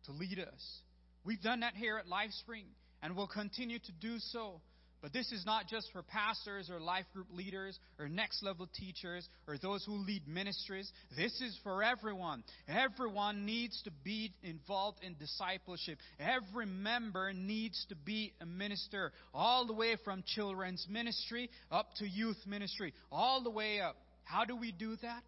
to 0.05 0.11
lead 0.11 0.39
us. 0.39 0.81
We've 1.23 1.41
done 1.41 1.61
that 1.61 1.75
here 1.75 1.97
at 1.97 2.05
LifeSpring, 2.07 2.65
and 3.01 3.15
we'll 3.15 3.27
continue 3.27 3.79
to 3.79 3.91
do 4.01 4.17
so. 4.19 4.61
But 5.01 5.13
this 5.13 5.31
is 5.31 5.45
not 5.45 5.67
just 5.67 5.91
for 5.91 6.01
pastors 6.01 6.71
or 6.71 6.79
life 6.79 7.05
group 7.13 7.27
leaders 7.31 7.77
or 7.99 8.09
next 8.09 8.41
level 8.41 8.67
teachers 8.79 9.27
or 9.47 9.57
those 9.57 9.85
who 9.85 9.93
lead 9.93 10.27
ministries. 10.27 10.91
This 11.15 11.39
is 11.39 11.57
for 11.63 11.83
everyone. 11.83 12.43
Everyone 12.67 13.45
needs 13.45 13.79
to 13.83 13.91
be 14.03 14.33
involved 14.41 14.97
in 15.03 15.15
discipleship. 15.19 15.99
Every 16.19 16.65
member 16.65 17.31
needs 17.31 17.85
to 17.89 17.95
be 17.95 18.33
a 18.41 18.45
minister, 18.45 19.11
all 19.33 19.67
the 19.67 19.73
way 19.73 19.97
from 20.03 20.23
children's 20.25 20.85
ministry 20.89 21.49
up 21.71 21.87
to 21.97 22.07
youth 22.07 22.37
ministry, 22.47 22.93
all 23.11 23.43
the 23.43 23.51
way 23.51 23.79
up. 23.79 23.97
How 24.23 24.45
do 24.45 24.55
we 24.55 24.71
do 24.71 24.95
that? 25.03 25.23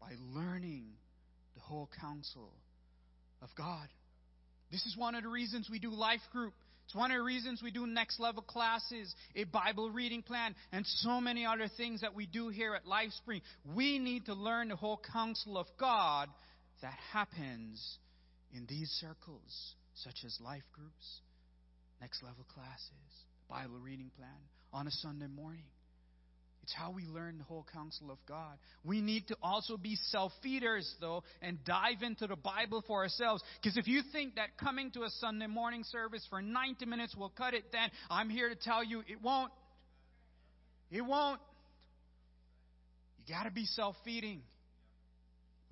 By 0.00 0.12
learning 0.34 0.86
the 1.54 1.60
whole 1.60 1.90
counsel 2.00 2.50
of 3.42 3.50
God 3.56 3.88
This 4.72 4.86
is 4.86 4.96
one 4.96 5.14
of 5.14 5.22
the 5.22 5.28
reasons 5.28 5.68
we 5.70 5.78
do 5.78 5.90
life 5.90 6.22
group. 6.32 6.54
It's 6.84 6.94
one 6.94 7.10
of 7.10 7.16
the 7.16 7.22
reasons 7.22 7.62
we 7.62 7.70
do 7.70 7.86
next 7.86 8.20
level 8.20 8.42
classes, 8.42 9.14
a 9.34 9.44
Bible 9.44 9.90
reading 9.90 10.22
plan, 10.22 10.54
and 10.72 10.86
so 10.86 11.20
many 11.20 11.46
other 11.46 11.68
things 11.76 12.02
that 12.02 12.14
we 12.14 12.26
do 12.26 12.48
here 12.48 12.74
at 12.74 12.84
LifeSpring. 12.84 13.40
We 13.74 13.98
need 13.98 14.26
to 14.26 14.34
learn 14.34 14.68
the 14.68 14.76
whole 14.76 15.00
counsel 15.12 15.56
of 15.56 15.66
God 15.78 16.28
that 16.82 16.94
happens 17.12 17.98
in 18.54 18.66
these 18.66 18.90
circles, 19.00 19.74
such 19.94 20.24
as 20.26 20.36
life 20.40 20.64
groups, 20.72 21.20
next 22.00 22.22
level 22.22 22.44
classes, 22.52 22.90
Bible 23.48 23.78
reading 23.82 24.10
plan 24.16 24.30
on 24.72 24.86
a 24.86 24.90
Sunday 24.90 25.28
morning. 25.28 25.64
It's 26.62 26.72
how 26.72 26.92
we 26.92 27.04
learn 27.06 27.38
the 27.38 27.44
whole 27.44 27.66
counsel 27.72 28.10
of 28.10 28.18
God. 28.26 28.56
We 28.84 29.00
need 29.00 29.26
to 29.28 29.36
also 29.42 29.76
be 29.76 29.96
self 30.10 30.32
feeders, 30.42 30.94
though, 31.00 31.24
and 31.40 31.58
dive 31.64 32.02
into 32.02 32.28
the 32.28 32.36
Bible 32.36 32.84
for 32.86 33.02
ourselves. 33.02 33.42
Because 33.60 33.76
if 33.76 33.88
you 33.88 34.02
think 34.12 34.36
that 34.36 34.56
coming 34.58 34.92
to 34.92 35.02
a 35.02 35.10
Sunday 35.18 35.48
morning 35.48 35.82
service 35.84 36.24
for 36.30 36.40
90 36.40 36.86
minutes 36.86 37.16
will 37.16 37.30
cut 37.30 37.54
it, 37.54 37.64
then 37.72 37.90
I'm 38.08 38.30
here 38.30 38.48
to 38.48 38.54
tell 38.54 38.84
you 38.84 39.00
it 39.00 39.20
won't. 39.20 39.50
It 40.90 41.02
won't. 41.02 41.40
You 43.26 43.34
got 43.34 43.44
to 43.44 43.50
be 43.50 43.64
self 43.64 43.96
feeding. 44.04 44.42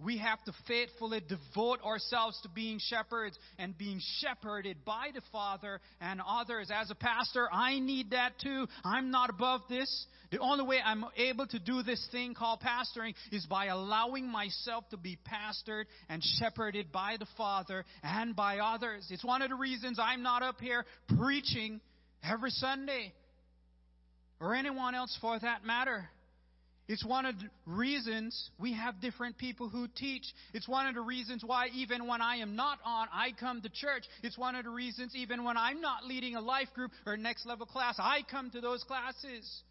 We 0.03 0.19
have 0.19 0.43
to 0.45 0.53
faithfully 0.67 1.21
devote 1.21 1.83
ourselves 1.83 2.41
to 2.43 2.49
being 2.49 2.79
shepherds 2.81 3.39
and 3.59 3.77
being 3.77 4.01
shepherded 4.21 4.79
by 4.85 5.09
the 5.15 5.21
Father 5.31 5.81
and 6.01 6.21
others. 6.27 6.71
As 6.75 6.91
a 6.91 6.95
pastor, 6.95 7.49
I 7.53 7.79
need 7.81 8.11
that 8.11 8.39
too. 8.43 8.67
I'm 8.85 9.11
not 9.11 9.31
above 9.31 9.63
this. 9.69 10.07
The 10.31 10.39
only 10.39 10.65
way 10.65 10.79
I'm 10.85 11.05
able 11.17 11.47
to 11.49 11.59
do 11.59 11.83
this 11.83 12.07
thing 12.13 12.35
called 12.35 12.61
pastoring 12.61 13.15
is 13.33 13.45
by 13.47 13.67
allowing 13.67 14.29
myself 14.29 14.89
to 14.91 14.97
be 14.97 15.19
pastored 15.29 15.85
and 16.09 16.23
shepherded 16.39 16.93
by 16.93 17.17
the 17.19 17.27
Father 17.37 17.85
and 18.03 18.35
by 18.35 18.59
others. 18.59 19.07
It's 19.11 19.25
one 19.25 19.43
of 19.43 19.51
the 19.51 19.57
reasons 19.57 19.99
I'm 20.01 20.23
not 20.23 20.43
up 20.43 20.61
here 20.61 20.85
preaching 21.19 21.81
every 22.23 22.51
Sunday 22.51 23.13
or 24.41 24.55
anyone 24.55 24.95
else 24.95 25.17
for 25.21 25.39
that 25.39 25.65
matter. 25.65 26.09
It's 26.91 27.05
one 27.05 27.25
of 27.25 27.39
the 27.39 27.49
reasons 27.67 28.51
we 28.59 28.73
have 28.73 29.01
different 29.01 29.39
people 29.39 29.69
who 29.69 29.87
teach. 29.95 30.25
It's 30.53 30.67
one 30.67 30.89
of 30.89 30.97
the 30.97 31.01
reasons 31.01 31.45
why, 31.47 31.69
even 31.73 32.09
when 32.09 32.21
I 32.21 32.39
am 32.39 32.57
not 32.57 32.81
on, 32.85 33.07
I 33.13 33.31
come 33.39 33.63
to 33.63 33.69
church. 33.69 34.03
It's 34.25 34.37
one 34.37 34.57
of 34.57 34.65
the 34.65 34.71
reasons, 34.71 35.15
even 35.15 35.45
when 35.45 35.57
I'm 35.57 35.81
not 35.81 36.05
leading 36.05 36.35
a 36.35 36.41
life 36.41 36.67
group 36.75 36.91
or 37.07 37.17
next 37.17 37.47
level 37.47 37.65
class, 37.65 37.95
I 38.01 38.23
come 38.29 38.51
to 38.51 38.61
those 38.61 38.83
classes. 38.83 39.63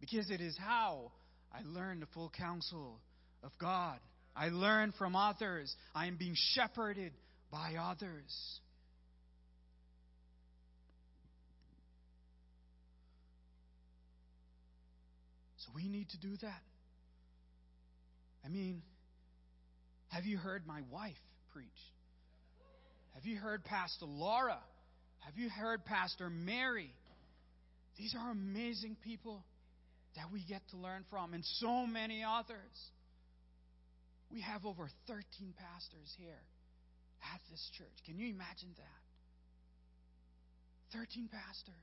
Because 0.00 0.30
it 0.30 0.40
is 0.40 0.56
how 0.56 1.10
I 1.52 1.62
learn 1.64 1.98
the 1.98 2.06
full 2.14 2.30
counsel 2.30 3.00
of 3.42 3.50
God. 3.60 3.98
I 4.36 4.50
learn 4.50 4.94
from 4.96 5.16
others. 5.16 5.74
I 5.96 6.06
am 6.06 6.16
being 6.16 6.36
shepherded 6.36 7.12
by 7.50 7.74
others. 7.74 8.60
So 15.68 15.72
we 15.74 15.88
need 15.88 16.08
to 16.10 16.18
do 16.18 16.34
that. 16.40 16.62
I 18.44 18.48
mean, 18.48 18.82
have 20.08 20.24
you 20.24 20.38
heard 20.38 20.66
my 20.66 20.80
wife 20.90 21.16
preach? 21.52 21.68
Have 23.14 23.26
you 23.26 23.36
heard 23.36 23.64
Pastor 23.64 24.06
Laura? 24.06 24.58
Have 25.20 25.36
you 25.36 25.50
heard 25.50 25.84
Pastor 25.84 26.30
Mary? 26.30 26.90
These 27.98 28.14
are 28.18 28.30
amazing 28.30 28.96
people 29.04 29.44
that 30.16 30.32
we 30.32 30.42
get 30.48 30.62
to 30.70 30.78
learn 30.78 31.04
from, 31.10 31.34
and 31.34 31.44
so 31.44 31.86
many 31.86 32.24
others. 32.24 32.56
We 34.30 34.40
have 34.40 34.64
over 34.64 34.88
13 35.06 35.22
pastors 35.58 36.14
here 36.16 36.42
at 37.34 37.40
this 37.50 37.70
church. 37.76 37.92
Can 38.06 38.18
you 38.18 38.28
imagine 38.30 38.70
that? 38.76 39.02
13 40.98 41.28
pastors. 41.28 41.74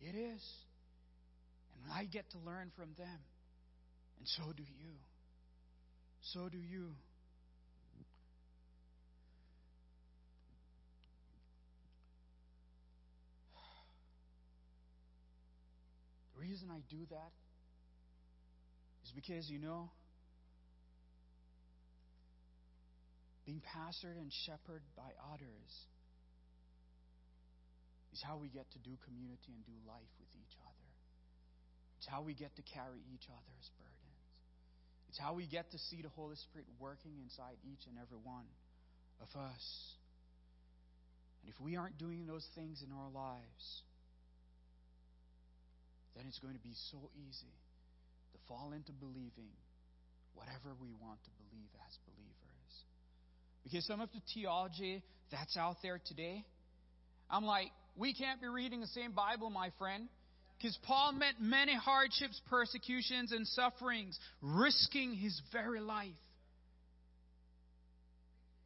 It 0.00 0.16
is. 0.16 0.42
And 1.84 1.92
I 1.92 2.04
get 2.04 2.30
to 2.30 2.38
learn 2.38 2.70
from 2.76 2.88
them. 2.98 3.20
And 4.18 4.26
so 4.26 4.52
do 4.56 4.62
you. 4.62 4.94
So 6.20 6.48
do 6.48 6.58
you. 6.58 6.94
The 16.34 16.40
reason 16.40 16.70
I 16.70 16.80
do 16.88 16.98
that 17.10 17.32
is 19.04 19.12
because, 19.14 19.48
you 19.50 19.58
know, 19.58 19.90
being 23.48 23.62
pastored 23.64 24.20
and 24.20 24.30
shepherded 24.44 24.84
by 24.94 25.08
others 25.32 25.72
is 28.12 28.20
how 28.22 28.36
we 28.36 28.48
get 28.48 28.70
to 28.72 28.78
do 28.78 28.92
community 29.08 29.56
and 29.56 29.64
do 29.64 29.72
life 29.88 30.12
with 30.20 30.28
each 30.36 30.54
other. 30.60 30.77
It's 31.98 32.06
how 32.06 32.22
we 32.22 32.34
get 32.34 32.54
to 32.56 32.62
carry 32.62 33.02
each 33.12 33.26
other's 33.26 33.68
burdens. 33.74 33.98
It's 35.10 35.18
how 35.18 35.34
we 35.34 35.46
get 35.46 35.70
to 35.72 35.78
see 35.90 36.02
the 36.02 36.10
Holy 36.14 36.36
Spirit 36.36 36.66
working 36.78 37.18
inside 37.22 37.58
each 37.66 37.86
and 37.90 37.98
every 37.98 38.18
one 38.22 38.46
of 39.20 39.28
us. 39.34 39.66
And 41.42 41.50
if 41.50 41.58
we 41.60 41.76
aren't 41.76 41.98
doing 41.98 42.26
those 42.26 42.46
things 42.54 42.82
in 42.86 42.92
our 42.92 43.10
lives, 43.10 43.82
then 46.14 46.26
it's 46.28 46.38
going 46.38 46.54
to 46.54 46.62
be 46.62 46.74
so 46.90 47.10
easy 47.18 47.54
to 48.32 48.38
fall 48.46 48.72
into 48.74 48.92
believing 48.92 49.54
whatever 50.34 50.74
we 50.80 50.94
want 51.02 51.18
to 51.24 51.30
believe 51.42 51.70
as 51.86 51.98
believers. 52.06 52.72
Because 53.64 53.86
some 53.86 54.00
of 54.00 54.10
the 54.12 54.20
theology 54.34 55.02
that's 55.30 55.56
out 55.56 55.76
there 55.82 56.00
today, 56.06 56.44
I'm 57.30 57.44
like, 57.44 57.70
we 57.96 58.14
can't 58.14 58.40
be 58.40 58.46
reading 58.46 58.80
the 58.80 58.86
same 58.88 59.12
Bible, 59.12 59.50
my 59.50 59.70
friend. 59.78 60.08
Because 60.58 60.76
Paul 60.82 61.12
met 61.12 61.34
many 61.40 61.74
hardships, 61.74 62.40
persecutions, 62.50 63.30
and 63.32 63.46
sufferings, 63.46 64.18
risking 64.42 65.14
his 65.14 65.40
very 65.52 65.80
life. 65.80 66.08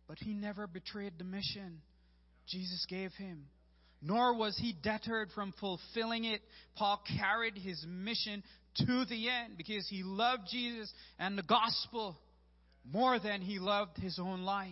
But 0.09 0.19
he 0.19 0.33
never 0.33 0.67
betrayed 0.67 1.15
the 1.19 1.25
mission 1.25 1.81
Jesus 2.49 2.87
gave 2.89 3.13
him, 3.13 3.45
nor 4.01 4.37
was 4.37 4.57
he 4.59 4.75
deterred 4.83 5.31
from 5.35 5.55
fulfilling 5.61 6.25
it. 6.25 6.41
Paul 6.77 7.03
carried 7.19 7.57
his 7.57 7.85
mission 7.89 8.43
to 8.79 9.05
the 9.05 9.29
end 9.29 9.57
because 9.57 9.87
he 9.89 10.03
loved 10.03 10.49
Jesus 10.51 10.93
and 11.19 11.39
the 11.39 11.43
gospel 11.43 12.19
more 12.91 13.19
than 13.19 13.43
he 13.43 13.59
loved 13.59 13.97
his 13.99 14.19
own 14.19 14.43
life. 14.43 14.71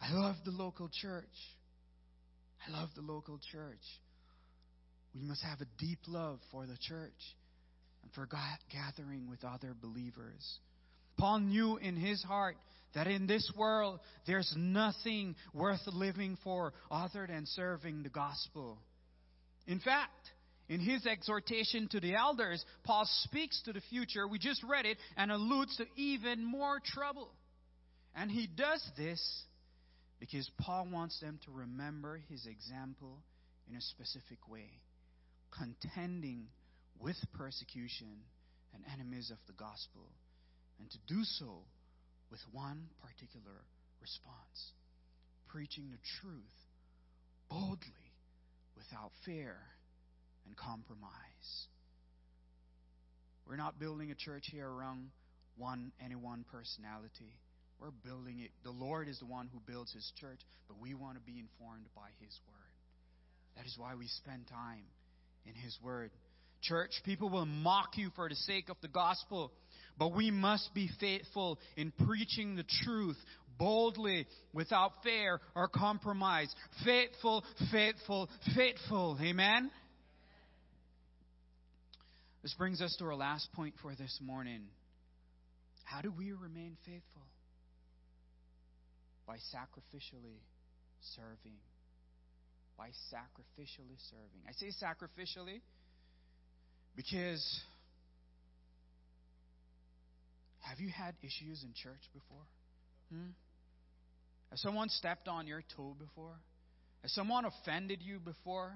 I 0.00 0.12
love 0.12 0.36
the 0.44 0.50
local 0.50 0.90
church. 1.00 1.24
I 2.66 2.70
love 2.70 2.90
the 2.94 3.02
local 3.02 3.40
church. 3.50 3.82
We 5.18 5.26
must 5.26 5.42
have 5.42 5.60
a 5.60 5.66
deep 5.78 6.00
love 6.06 6.40
for 6.50 6.66
the 6.66 6.76
church 6.76 7.12
and 8.02 8.12
for 8.12 8.28
gathering 8.70 9.30
with 9.30 9.44
other 9.44 9.74
believers. 9.80 10.58
Paul 11.16 11.40
knew 11.40 11.78
in 11.78 11.96
his 11.96 12.22
heart 12.22 12.56
that 12.94 13.06
in 13.06 13.26
this 13.26 13.50
world 13.56 14.00
there's 14.26 14.52
nothing 14.56 15.34
worth 15.54 15.80
living 15.86 16.36
for 16.44 16.74
other 16.90 17.26
than 17.26 17.46
serving 17.46 18.02
the 18.02 18.10
gospel. 18.10 18.78
In 19.66 19.80
fact, 19.80 20.12
in 20.68 20.80
his 20.80 21.06
exhortation 21.06 21.88
to 21.92 22.00
the 22.00 22.14
elders, 22.14 22.62
Paul 22.84 23.08
speaks 23.22 23.62
to 23.64 23.72
the 23.72 23.80
future. 23.88 24.28
We 24.28 24.38
just 24.38 24.62
read 24.64 24.84
it 24.84 24.98
and 25.16 25.32
alludes 25.32 25.76
to 25.78 25.86
even 25.96 26.44
more 26.44 26.78
trouble. 26.84 27.30
And 28.14 28.30
he 28.30 28.46
does 28.46 28.86
this 28.98 29.44
because 30.20 30.50
Paul 30.60 30.88
wants 30.92 31.18
them 31.20 31.38
to 31.46 31.50
remember 31.52 32.20
his 32.28 32.46
example 32.46 33.22
in 33.70 33.76
a 33.76 33.80
specific 33.80 34.46
way 34.48 34.70
contending 35.58 36.48
with 37.00 37.16
persecution 37.34 38.24
and 38.74 38.84
enemies 38.92 39.30
of 39.30 39.38
the 39.46 39.52
gospel, 39.52 40.08
and 40.78 40.90
to 40.90 40.98
do 41.06 41.24
so 41.24 41.64
with 42.30 42.40
one 42.52 42.88
particular 43.00 43.64
response 44.00 44.72
preaching 45.48 45.88
the 45.90 45.98
truth 46.20 46.56
boldly 47.48 48.12
without 48.76 49.10
fear 49.24 49.56
and 50.44 50.56
compromise. 50.56 51.48
We're 53.46 53.56
not 53.56 53.78
building 53.78 54.10
a 54.10 54.14
church 54.14 54.48
here 54.50 54.68
around 54.68 55.10
one 55.56 55.92
any 56.04 56.16
one 56.16 56.44
personality. 56.50 57.38
We're 57.80 57.94
building 58.04 58.40
it. 58.40 58.50
The 58.64 58.70
Lord 58.70 59.08
is 59.08 59.18
the 59.18 59.26
one 59.26 59.48
who 59.52 59.60
builds 59.60 59.92
his 59.92 60.10
church, 60.18 60.40
but 60.68 60.80
we 60.80 60.94
want 60.94 61.16
to 61.16 61.22
be 61.22 61.38
informed 61.38 61.86
by 61.94 62.08
his 62.20 62.34
word. 62.48 62.74
That 63.56 63.66
is 63.66 63.76
why 63.78 63.94
we 63.94 64.08
spend 64.08 64.46
time 64.48 64.84
in 65.46 65.54
His 65.54 65.76
Word. 65.82 66.10
Church, 66.62 66.90
people 67.04 67.28
will 67.28 67.46
mock 67.46 67.96
you 67.96 68.10
for 68.16 68.28
the 68.28 68.34
sake 68.34 68.68
of 68.68 68.76
the 68.82 68.88
gospel, 68.88 69.52
but 69.98 70.14
we 70.14 70.30
must 70.30 70.72
be 70.74 70.88
faithful 71.00 71.58
in 71.76 71.92
preaching 72.06 72.56
the 72.56 72.64
truth 72.84 73.16
boldly, 73.58 74.26
without 74.52 74.92
fear 75.02 75.40
or 75.54 75.66
compromise. 75.68 76.54
Faithful, 76.84 77.42
faithful, 77.72 78.28
faithful. 78.54 79.18
Amen? 79.22 79.70
This 82.42 82.52
brings 82.54 82.82
us 82.82 82.94
to 82.98 83.06
our 83.06 83.14
last 83.14 83.50
point 83.54 83.74
for 83.80 83.94
this 83.94 84.18
morning. 84.22 84.64
How 85.84 86.02
do 86.02 86.12
we 86.16 86.32
remain 86.32 86.76
faithful? 86.84 87.22
by 89.26 89.36
sacrificially 89.36 90.38
serving. 91.16 91.58
By 92.76 92.88
sacrificially 93.12 93.98
serving. 94.10 94.42
I 94.46 94.52
say 94.52 94.70
sacrificially 94.82 95.60
because 96.94 97.60
have 100.60 100.80
you 100.80 100.88
had 100.88 101.14
issues 101.22 101.62
in 101.62 101.72
church 101.74 102.02
before? 102.12 102.44
Hmm? 103.10 103.30
Has 104.50 104.60
someone 104.60 104.88
stepped 104.88 105.28
on 105.28 105.46
your 105.46 105.62
toe 105.76 105.94
before? 105.98 106.34
Has 107.02 107.12
someone 107.12 107.44
offended 107.44 108.00
you 108.02 108.18
before? 108.18 108.72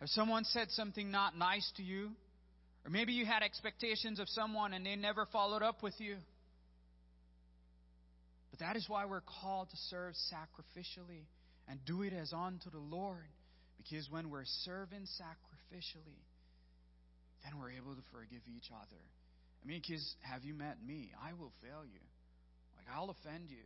Has 0.00 0.10
someone 0.12 0.44
said 0.44 0.70
something 0.70 1.10
not 1.10 1.36
nice 1.36 1.70
to 1.76 1.82
you? 1.82 2.10
Or 2.84 2.90
maybe 2.90 3.12
you 3.12 3.26
had 3.26 3.42
expectations 3.42 4.20
of 4.20 4.28
someone 4.28 4.72
and 4.72 4.86
they 4.86 4.96
never 4.96 5.26
followed 5.32 5.62
up 5.62 5.82
with 5.82 5.94
you. 5.98 6.16
But 8.50 8.60
that 8.60 8.76
is 8.76 8.86
why 8.88 9.04
we're 9.06 9.22
called 9.42 9.70
to 9.70 9.76
serve 9.88 10.14
sacrificially 10.32 11.24
and 11.68 11.84
do 11.84 12.02
it 12.02 12.12
as 12.12 12.32
unto 12.32 12.70
the 12.70 12.78
Lord. 12.78 13.26
Because 13.76 14.08
when 14.10 14.30
we're 14.30 14.44
serving 14.64 15.06
sacrificially, 15.20 16.22
then 17.44 17.58
we're 17.60 17.72
able 17.72 17.94
to 17.94 18.02
forgive 18.12 18.42
each 18.46 18.70
other. 18.70 19.02
I 19.62 19.66
mean, 19.66 19.80
because 19.86 20.14
have 20.22 20.44
you 20.44 20.54
met 20.54 20.76
me? 20.84 21.12
I 21.22 21.32
will 21.32 21.52
fail 21.62 21.84
you. 21.84 22.00
Like, 22.76 22.86
I'll 22.94 23.10
offend 23.10 23.50
you. 23.50 23.64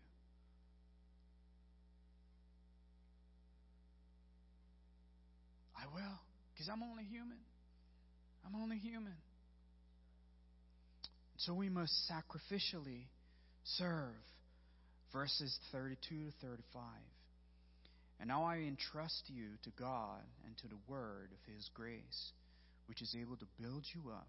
I 5.76 5.86
will, 5.94 6.18
because 6.52 6.68
I'm 6.68 6.82
only 6.82 7.04
human. 7.04 7.38
I'm 8.46 8.60
only 8.60 8.76
human. 8.76 9.16
So 11.38 11.54
we 11.54 11.70
must 11.70 11.92
sacrificially 12.10 13.04
serve. 13.64 14.14
Verses 15.12 15.58
32 15.72 16.26
to 16.26 16.32
35. 16.46 16.82
And 18.20 18.28
now 18.28 18.44
I 18.44 18.58
entrust 18.58 19.24
you 19.28 19.56
to 19.64 19.70
God 19.70 20.20
and 20.44 20.54
to 20.58 20.68
the 20.68 20.84
word 20.86 21.30
of 21.32 21.54
his 21.54 21.70
grace, 21.72 22.32
which 22.86 23.00
is 23.00 23.16
able 23.18 23.38
to 23.38 23.46
build 23.58 23.84
you 23.94 24.12
up 24.12 24.28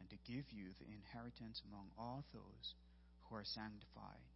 and 0.00 0.10
to 0.10 0.32
give 0.32 0.44
you 0.50 0.74
the 0.80 0.90
inheritance 0.90 1.62
among 1.70 1.86
all 1.96 2.24
those 2.34 2.74
who 3.22 3.36
are 3.36 3.44
sanctified. 3.44 4.26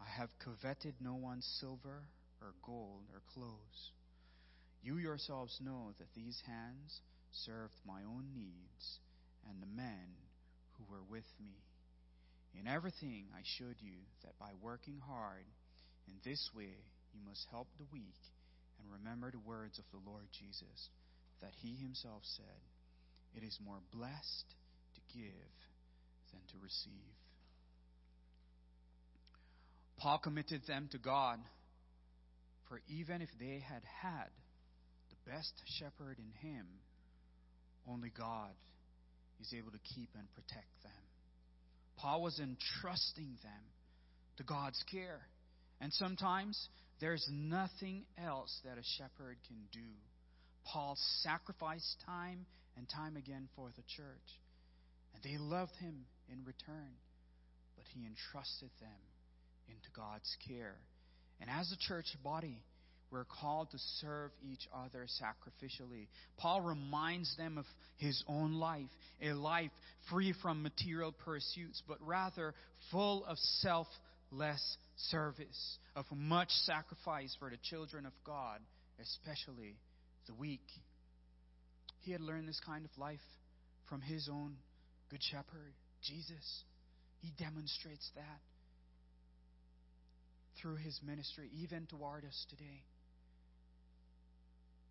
I 0.00 0.08
have 0.16 0.30
coveted 0.38 0.94
no 1.00 1.14
one's 1.14 1.58
silver 1.60 2.04
or 2.40 2.54
gold 2.64 3.02
or 3.12 3.22
clothes. 3.34 3.90
You 4.82 4.98
yourselves 4.98 5.58
know 5.60 5.92
that 5.98 6.14
these 6.14 6.40
hands 6.46 7.00
served 7.32 7.74
my 7.84 8.02
own 8.06 8.26
needs 8.32 9.00
and 9.48 9.60
the 9.60 9.74
men 9.74 10.14
who 10.74 10.84
were 10.88 11.02
with 11.10 11.26
me. 11.40 11.54
In 12.54 12.68
everything 12.68 13.26
I 13.34 13.42
showed 13.58 13.76
you 13.80 13.98
that 14.22 14.38
by 14.38 14.50
working 14.60 15.00
hard 15.04 15.46
in 16.06 16.14
this 16.24 16.50
way 16.54 16.76
you 17.14 17.20
must 17.26 17.46
help 17.50 17.68
the 17.78 17.86
weak 17.92 18.20
and 18.80 18.90
remember 18.90 19.30
the 19.30 19.38
words 19.38 19.78
of 19.78 19.84
the 19.92 20.10
Lord 20.10 20.26
Jesus, 20.32 20.90
that 21.40 21.52
he 21.62 21.76
himself 21.76 22.22
said, 22.36 22.62
It 23.36 23.44
is 23.46 23.58
more 23.64 23.80
blessed 23.92 24.48
to 24.94 25.00
give 25.16 25.54
than 26.32 26.40
to 26.52 26.56
receive. 26.62 27.16
Paul 29.98 30.18
committed 30.18 30.62
them 30.66 30.88
to 30.92 30.98
God, 30.98 31.38
for 32.68 32.80
even 32.88 33.22
if 33.22 33.28
they 33.38 33.62
had 33.62 33.82
had 34.02 34.30
the 35.10 35.30
best 35.30 35.52
shepherd 35.78 36.18
in 36.18 36.50
him, 36.50 36.66
only 37.88 38.10
God 38.10 38.50
is 39.40 39.52
able 39.56 39.70
to 39.70 39.94
keep 39.94 40.08
and 40.18 40.26
protect 40.34 40.82
them. 40.82 40.92
Paul 41.96 42.22
was 42.22 42.40
entrusting 42.40 43.38
them 43.42 43.62
to 44.38 44.42
God's 44.42 44.82
care. 44.90 45.20
And 45.80 45.92
sometimes 45.92 46.68
there's 47.00 47.26
nothing 47.30 48.04
else 48.22 48.60
that 48.64 48.78
a 48.78 48.82
shepherd 48.96 49.36
can 49.48 49.58
do. 49.72 49.88
Paul 50.64 50.96
sacrificed 51.22 51.96
time 52.06 52.46
and 52.76 52.88
time 52.88 53.16
again 53.16 53.48
for 53.56 53.68
the 53.76 53.82
church. 53.96 54.28
And 55.14 55.22
they 55.22 55.38
loved 55.38 55.74
him 55.80 56.04
in 56.30 56.44
return. 56.44 56.94
But 57.76 57.84
he 57.94 58.06
entrusted 58.06 58.70
them 58.80 59.00
into 59.68 59.88
God's 59.94 60.36
care. 60.46 60.76
And 61.40 61.50
as 61.50 61.72
a 61.72 61.88
church 61.88 62.06
body, 62.22 62.62
we're 63.10 63.24
called 63.24 63.70
to 63.72 63.78
serve 64.00 64.30
each 64.42 64.66
other 64.74 65.06
sacrificially. 65.20 66.06
Paul 66.38 66.62
reminds 66.62 67.36
them 67.36 67.58
of 67.58 67.66
his 67.98 68.22
own 68.26 68.54
life, 68.54 68.88
a 69.20 69.34
life 69.34 69.70
free 70.08 70.32
from 70.40 70.62
material 70.62 71.12
pursuits, 71.12 71.82
but 71.86 71.98
rather 72.00 72.54
full 72.90 73.26
of 73.26 73.36
selfless 74.32 74.76
service, 75.10 75.78
of 75.96 76.04
much 76.14 76.50
sacrifice 76.64 77.34
for 77.38 77.50
the 77.50 77.56
children 77.62 78.06
of 78.06 78.12
God, 78.24 78.60
especially 79.00 79.76
the 80.26 80.34
weak. 80.34 80.66
He 82.00 82.12
had 82.12 82.20
learned 82.20 82.48
this 82.48 82.60
kind 82.64 82.84
of 82.84 82.90
life 82.98 83.20
from 83.88 84.00
his 84.00 84.28
own 84.30 84.56
good 85.10 85.22
shepherd, 85.22 85.74
Jesus. 86.02 86.64
He 87.20 87.32
demonstrates 87.38 88.10
that 88.14 88.40
through 90.60 90.76
his 90.76 90.98
ministry, 91.04 91.50
even 91.60 91.86
toward 91.86 92.24
us 92.24 92.46
today. 92.50 92.82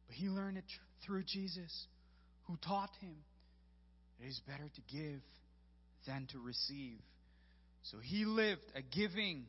But 0.07 0.15
he 0.15 0.27
learned 0.27 0.57
it 0.57 0.65
through 1.05 1.23
Jesus, 1.23 1.87
who 2.47 2.57
taught 2.57 2.91
him 2.99 3.15
it 4.21 4.27
is 4.27 4.39
better 4.47 4.69
to 4.69 4.81
give 4.95 5.21
than 6.05 6.27
to 6.31 6.39
receive. 6.39 6.99
So 7.83 7.97
he 8.01 8.25
lived 8.25 8.61
a 8.75 8.81
giving 8.81 9.45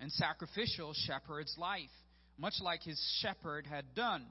and 0.00 0.10
sacrificial 0.12 0.94
shepherd's 1.06 1.54
life, 1.58 1.90
much 2.38 2.54
like 2.60 2.82
his 2.82 3.00
shepherd 3.20 3.66
had 3.66 3.94
done, 3.94 4.24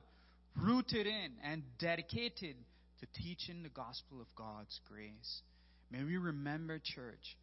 rooted 0.61 1.07
in 1.07 1.31
and 1.43 1.63
dedicated 1.79 2.55
to 2.99 3.21
teaching 3.21 3.63
the 3.63 3.69
gospel 3.69 4.21
of 4.21 4.27
God's 4.35 4.79
grace. 4.89 5.41
May 5.91 6.03
we 6.03 6.17
remember, 6.17 6.79
church, 6.79 7.37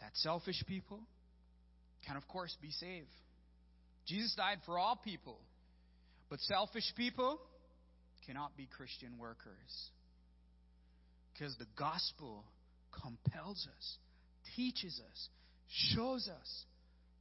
that 0.00 0.10
selfish 0.14 0.62
people 0.66 1.00
can, 2.06 2.16
of 2.16 2.26
course, 2.28 2.56
be 2.60 2.70
saved. 2.70 3.06
Jesus 4.06 4.34
died 4.36 4.58
for 4.64 4.78
all 4.78 4.96
people. 4.96 5.38
But 6.28 6.40
selfish 6.40 6.92
people 6.96 7.38
cannot 8.26 8.56
be 8.56 8.68
Christian 8.76 9.18
workers. 9.18 9.90
Because 11.32 11.56
the 11.58 11.66
gospel 11.78 12.44
compels 13.02 13.68
us, 13.76 13.98
teaches 14.54 15.00
us, 15.10 15.28
shows 15.94 16.28
us 16.28 16.64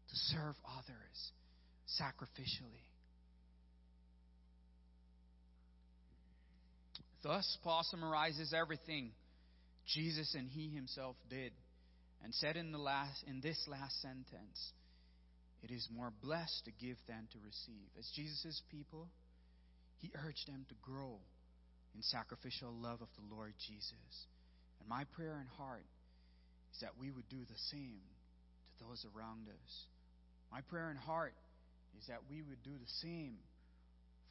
to 0.09 0.15
serve 0.15 0.55
others 0.77 1.31
sacrificially. 1.99 2.85
Thus, 7.23 7.57
Paul 7.63 7.81
summarizes 7.89 8.53
everything 8.53 9.11
Jesus 9.87 10.35
and 10.35 10.47
he 10.47 10.69
himself 10.69 11.15
did 11.29 11.53
and 12.23 12.33
said 12.33 12.55
in, 12.55 12.71
the 12.71 12.77
last, 12.77 13.23
in 13.27 13.41
this 13.41 13.57
last 13.67 13.99
sentence 14.01 14.73
it 15.63 15.71
is 15.71 15.87
more 15.91 16.11
blessed 16.21 16.65
to 16.65 16.71
give 16.71 16.97
than 17.07 17.27
to 17.31 17.39
receive. 17.43 17.89
As 17.97 18.07
Jesus' 18.15 18.61
people, 18.69 19.07
he 19.97 20.11
urged 20.23 20.47
them 20.47 20.65
to 20.69 20.75
grow 20.83 21.17
in 21.95 22.03
sacrificial 22.03 22.71
love 22.71 23.01
of 23.01 23.07
the 23.17 23.35
Lord 23.35 23.53
Jesus. 23.65 24.27
And 24.79 24.87
my 24.87 25.05
prayer 25.15 25.37
and 25.39 25.49
heart 25.57 25.85
is 26.75 26.81
that 26.81 26.99
we 26.99 27.09
would 27.09 27.27
do 27.29 27.39
the 27.39 27.61
same 27.71 28.03
to 28.77 28.83
those 28.83 29.05
around 29.15 29.47
us. 29.47 29.71
My 30.51 30.59
prayer 30.59 30.89
and 30.89 30.99
heart 30.99 31.33
is 31.97 32.07
that 32.07 32.19
we 32.29 32.41
would 32.41 32.61
do 32.63 32.75
the 32.75 32.91
same 32.99 33.37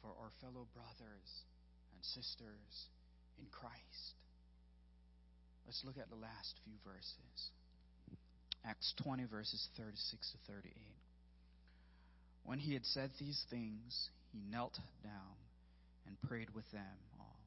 for 0.01 0.09
our 0.21 0.29
fellow 0.41 0.67
brothers 0.77 1.29
and 1.93 2.01
sisters 2.13 2.85
in 3.39 3.45
Christ. 3.49 4.13
Let's 5.65 5.81
look 5.83 5.97
at 5.97 6.09
the 6.09 6.21
last 6.21 6.53
few 6.63 6.77
verses. 6.85 7.49
Acts 8.63 8.93
20, 9.01 9.25
verses 9.25 9.67
36 9.77 10.31
to 10.31 10.53
38. 10.53 10.73
When 12.43 12.59
he 12.59 12.73
had 12.73 12.85
said 12.85 13.09
these 13.19 13.43
things, 13.49 14.09
he 14.31 14.39
knelt 14.51 14.77
down 15.03 15.37
and 16.05 16.21
prayed 16.29 16.53
with 16.53 16.69
them 16.71 16.97
all. 17.19 17.39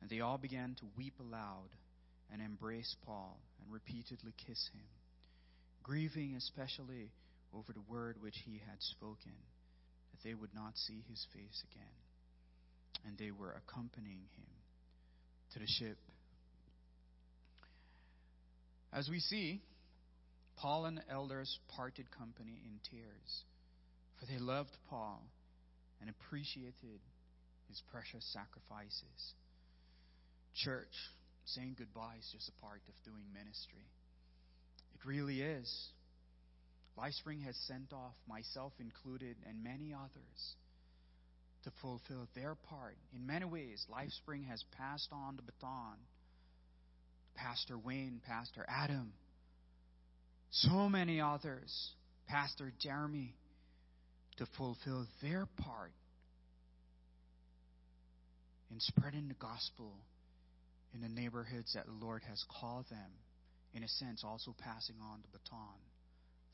And 0.00 0.08
they 0.08 0.20
all 0.20 0.38
began 0.38 0.76
to 0.78 0.86
weep 0.96 1.14
aloud 1.18 1.70
and 2.32 2.42
embrace 2.42 2.94
Paul 3.04 3.38
and 3.62 3.72
repeatedly 3.72 4.32
kiss 4.46 4.70
him, 4.74 4.84
grieving 5.82 6.34
especially 6.36 7.10
over 7.54 7.72
the 7.72 7.82
word 7.88 8.16
which 8.20 8.36
he 8.44 8.60
had 8.68 8.80
spoken, 8.80 9.32
that 10.12 10.28
they 10.28 10.34
would 10.34 10.54
not 10.54 10.76
see 10.76 11.04
his 11.08 11.26
face 11.32 11.64
again. 11.72 11.84
And 13.06 13.16
they 13.16 13.30
were 13.30 13.52
accompanying 13.52 14.28
him 14.36 14.50
to 15.52 15.58
the 15.60 15.66
ship. 15.66 15.98
As 18.92 19.08
we 19.08 19.20
see, 19.20 19.62
Paul 20.56 20.86
and 20.86 20.98
the 20.98 21.08
elders 21.10 21.58
parted 21.76 22.06
company 22.10 22.60
in 22.64 22.80
tears 22.90 23.44
for 24.18 24.26
they 24.26 24.38
loved 24.38 24.76
Paul 24.90 25.22
and 26.00 26.10
appreciated 26.10 27.00
his 27.68 27.82
precious 27.92 28.24
sacrifices. 28.32 29.34
Church, 30.54 30.94
saying 31.54 31.76
goodbye 31.78 32.16
is 32.18 32.28
just 32.32 32.48
a 32.48 32.62
part 32.62 32.80
of 32.88 32.94
doing 33.04 33.24
ministry. 33.32 33.86
It 34.94 35.06
really 35.06 35.40
is. 35.40 35.70
LifeSpring 36.98 37.44
has 37.44 37.56
sent 37.66 37.92
off, 37.92 38.14
myself 38.28 38.72
included, 38.80 39.36
and 39.48 39.62
many 39.62 39.94
others 39.94 40.54
to 41.64 41.70
fulfill 41.80 42.26
their 42.34 42.54
part. 42.68 42.96
In 43.14 43.26
many 43.26 43.44
ways, 43.44 43.84
LifeSpring 43.90 44.48
has 44.48 44.62
passed 44.76 45.08
on 45.12 45.36
the 45.36 45.42
baton. 45.42 45.96
Pastor 47.36 47.78
Wayne, 47.78 48.20
Pastor 48.26 48.66
Adam, 48.68 49.12
so 50.50 50.88
many 50.88 51.20
others, 51.20 51.90
Pastor 52.26 52.72
Jeremy, 52.80 53.34
to 54.38 54.46
fulfill 54.56 55.06
their 55.22 55.46
part 55.56 55.92
in 58.70 58.80
spreading 58.80 59.28
the 59.28 59.34
gospel 59.34 59.92
in 60.94 61.00
the 61.00 61.08
neighborhoods 61.08 61.74
that 61.74 61.86
the 61.86 62.04
Lord 62.04 62.22
has 62.28 62.42
called 62.60 62.86
them. 62.90 63.10
In 63.74 63.82
a 63.82 63.88
sense, 63.88 64.24
also 64.24 64.54
passing 64.58 64.96
on 65.02 65.20
the 65.20 65.38
baton 65.38 65.78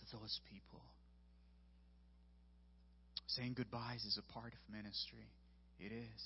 to 0.00 0.16
those 0.16 0.40
people. 0.52 0.82
Saying 3.28 3.54
goodbyes 3.56 4.04
is 4.04 4.18
a 4.18 4.32
part 4.32 4.52
of 4.52 4.74
ministry. 4.74 5.28
It 5.78 5.92
is. 5.92 6.22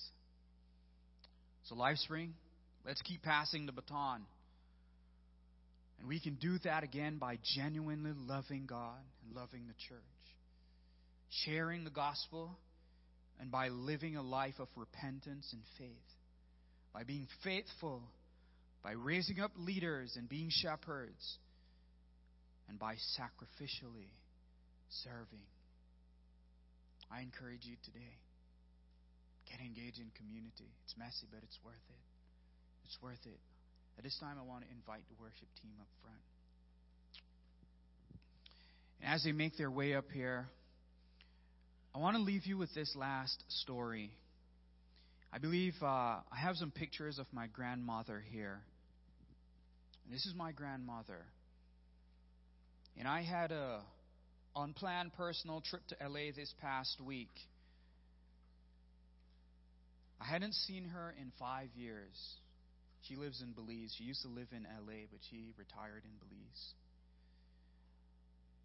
So, 1.64 1.74
LifeSpring, 1.74 2.30
let's 2.86 3.02
keep 3.02 3.22
passing 3.22 3.66
the 3.66 3.72
baton. 3.72 4.22
And 5.98 6.08
we 6.08 6.20
can 6.20 6.36
do 6.36 6.58
that 6.64 6.84
again 6.84 7.18
by 7.18 7.38
genuinely 7.56 8.12
loving 8.26 8.64
God 8.66 9.00
and 9.24 9.36
loving 9.36 9.66
the 9.66 9.74
church, 9.88 9.98
sharing 11.44 11.84
the 11.84 11.90
gospel, 11.90 12.56
and 13.40 13.50
by 13.50 13.68
living 13.68 14.16
a 14.16 14.22
life 14.22 14.54
of 14.58 14.68
repentance 14.76 15.48
and 15.52 15.62
faith, 15.76 15.88
by 16.92 17.04
being 17.04 17.26
faithful, 17.44 18.02
by 18.82 18.92
raising 18.92 19.40
up 19.40 19.52
leaders 19.56 20.14
and 20.16 20.28
being 20.28 20.48
shepherds, 20.50 21.38
and 22.68 22.78
by 22.78 22.94
sacrificially 23.18 24.12
serving. 25.04 25.46
I 27.10 27.22
encourage 27.22 27.64
you 27.64 27.76
today 27.84 28.18
get 29.50 29.60
engaged 29.60 29.98
in 29.98 30.10
community. 30.16 30.68
It's 30.84 30.94
messy, 30.98 31.26
but 31.32 31.40
it's 31.42 31.58
worth 31.64 31.86
it. 31.88 32.04
It's 32.84 32.98
worth 33.02 33.24
it. 33.24 33.40
At 33.96 34.04
this 34.04 34.16
time, 34.20 34.36
I 34.38 34.46
want 34.46 34.64
to 34.64 34.70
invite 34.70 35.02
the 35.08 35.16
worship 35.20 35.48
team 35.62 35.72
up 35.80 35.88
front. 36.02 36.20
And 39.00 39.14
as 39.14 39.24
they 39.24 39.32
make 39.32 39.56
their 39.56 39.70
way 39.70 39.94
up 39.94 40.10
here, 40.12 40.46
I 41.94 41.98
want 41.98 42.16
to 42.16 42.22
leave 42.22 42.46
you 42.46 42.58
with 42.58 42.72
this 42.74 42.94
last 42.94 43.42
story. 43.48 44.10
I 45.32 45.38
believe 45.38 45.74
uh, 45.82 45.86
I 45.86 46.38
have 46.38 46.56
some 46.56 46.70
pictures 46.70 47.18
of 47.18 47.26
my 47.32 47.46
grandmother 47.48 48.22
here. 48.32 48.60
This 50.10 50.24
is 50.24 50.34
my 50.34 50.52
grandmother. 50.52 51.26
And 52.96 53.06
I 53.06 53.22
had 53.22 53.52
a 53.52 53.80
unplanned 54.56 55.12
personal 55.14 55.60
trip 55.60 55.82
to 55.88 55.96
LA 56.08 56.32
this 56.34 56.52
past 56.60 56.98
week. 57.04 57.30
I 60.20 60.24
hadn't 60.24 60.54
seen 60.54 60.86
her 60.86 61.14
in 61.20 61.30
five 61.38 61.68
years. 61.76 62.16
She 63.02 63.14
lives 63.14 63.42
in 63.42 63.52
Belize. 63.52 63.94
She 63.96 64.04
used 64.04 64.22
to 64.22 64.28
live 64.28 64.48
in 64.50 64.64
LA, 64.64 65.06
but 65.10 65.20
she 65.30 65.52
retired 65.56 66.02
in 66.04 66.10
Belize. 66.18 66.74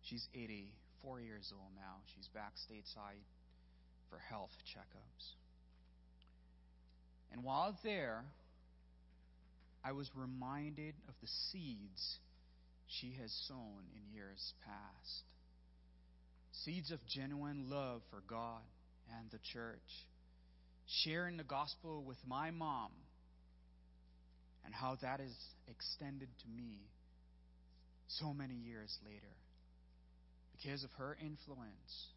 She's 0.01 0.28
84 0.34 1.20
years 1.22 1.51
old 1.53 1.72
now. 1.76 2.01
She's 2.16 2.28
back 2.30 2.53
stateside 2.55 3.22
for 4.09 4.18
health 4.18 4.51
checkups. 4.74 5.43
And 7.34 7.44
while 7.44 7.76
there, 7.84 8.24
I 9.84 9.92
was 9.92 10.10
reminded 10.16 10.94
of 11.10 11.16
the 11.20 11.28
seeds 11.52 12.20
she 12.88 13.16
has 13.20 13.32
sown 13.48 13.84
in 13.96 14.16
years 14.16 14.54
past. 14.64 15.24
Seeds 16.64 16.92
of 16.92 17.00
genuine 17.08 17.66
love 17.70 18.02
for 18.12 18.22
God 18.28 18.62
and 19.20 19.32
the 19.32 19.40
church. 19.52 19.80
Sharing 21.04 21.38
the 21.38 21.44
gospel 21.44 22.04
with 22.04 22.18
my 22.28 22.52
mom 22.52 22.92
and 24.64 24.74
how 24.74 24.98
that 25.02 25.20
is 25.20 25.36
extended 25.68 26.30
to 26.44 26.48
me 26.56 26.78
so 28.08 28.34
many 28.34 28.54
years 28.54 28.96
later. 29.04 29.36
Because 30.52 30.84
of 30.84 30.92
her 31.00 31.18
influence, 31.20 32.08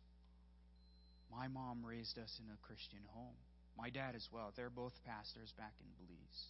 my 1.33 1.49
mom 1.49 1.85
raised 1.85 2.19
us 2.19 2.39
in 2.39 2.53
a 2.53 2.67
Christian 2.67 3.01
home. 3.13 3.35
My 3.77 3.91
dad 3.91 4.15
as 4.15 4.27
well. 4.33 4.53
They're 4.57 4.71
both 4.71 4.93
pastors 5.05 5.53
back 5.59 5.73
in 5.81 5.87
Belize. 6.07 6.43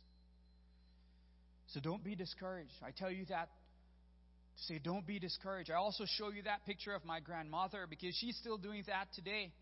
So 1.68 1.81
don't 1.81 2.05
be 2.05 2.14
discouraged. 2.14 2.72
I 2.85 2.91
tell 2.93 3.11
you 3.11 3.24
that 3.27 3.49
to 4.57 4.62
say, 4.62 4.81
don't 4.83 5.07
be 5.07 5.18
discouraged. 5.18 5.70
I 5.70 5.74
also 5.74 6.05
show 6.07 6.31
you 6.31 6.43
that 6.45 6.64
picture 6.64 6.95
of 6.95 7.05
my 7.05 7.20
grandmother 7.20 7.87
because 7.89 8.16
she's 8.16 8.37
still 8.37 8.57
doing 8.57 8.85
that 8.87 9.09
today. 9.14 9.53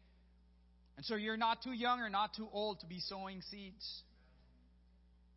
And 0.97 1.05
so 1.05 1.17
you're 1.17 1.37
not 1.37 1.63
too 1.63 1.73
young 1.73 2.01
or 2.01 2.09
not 2.09 2.35
too 2.37 2.49
old 2.53 2.81
to 2.81 2.87
be 2.87 3.01
sowing 3.01 3.43
seeds. 3.51 4.03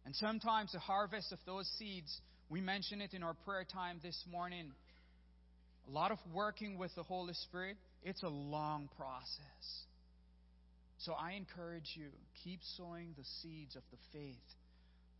And 0.05 0.15
sometimes 0.15 0.71
the 0.73 0.79
harvest 0.79 1.31
of 1.31 1.39
those 1.45 1.67
seeds, 1.79 2.21
we 2.49 2.61
mentioned 2.61 3.01
it 3.01 3.13
in 3.13 3.23
our 3.23 3.33
prayer 3.45 3.65
time 3.65 3.99
this 4.03 4.17
morning. 4.31 4.71
A 5.87 5.91
lot 5.91 6.11
of 6.11 6.19
working 6.33 6.77
with 6.77 6.93
the 6.95 7.03
Holy 7.03 7.33
Spirit, 7.33 7.77
it's 8.03 8.21
a 8.23 8.29
long 8.29 8.89
process. 8.97 9.85
So 10.99 11.13
I 11.13 11.33
encourage 11.33 11.93
you, 11.95 12.07
keep 12.43 12.59
sowing 12.75 13.13
the 13.17 13.23
seeds 13.41 13.75
of 13.75 13.83
the 13.91 13.97
faith 14.11 14.35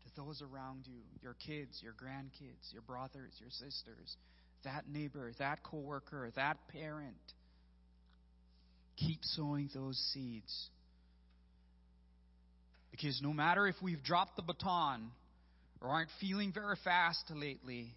to 0.04 0.20
those 0.20 0.42
around 0.42 0.86
you, 0.86 1.00
your 1.22 1.34
kids, 1.46 1.80
your 1.82 1.92
grandkids, 1.92 2.72
your 2.72 2.82
brothers, 2.82 3.32
your 3.38 3.50
sisters, 3.50 4.16
that 4.64 4.88
neighbor, 4.88 5.32
that 5.38 5.62
coworker, 5.62 6.30
that 6.34 6.56
parent. 6.68 7.14
Keep 8.96 9.20
sowing 9.22 9.70
those 9.72 9.96
seeds. 10.12 10.68
Because 12.90 13.20
no 13.22 13.32
matter 13.32 13.68
if 13.68 13.76
we've 13.80 14.02
dropped 14.02 14.34
the 14.34 14.42
baton 14.42 15.10
or 15.80 15.90
aren't 15.90 16.10
feeling 16.20 16.52
very 16.52 16.76
fast 16.82 17.22
lately, 17.32 17.94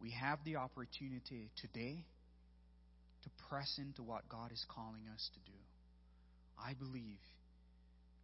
we 0.00 0.10
have 0.10 0.40
the 0.44 0.56
opportunity 0.56 1.50
today 1.60 2.04
to 3.22 3.30
press 3.48 3.78
into 3.78 4.02
what 4.02 4.28
God 4.28 4.50
is 4.50 4.64
calling 4.74 5.02
us 5.14 5.30
to 5.34 5.50
do. 5.50 5.56
I 6.60 6.74
believe 6.74 7.18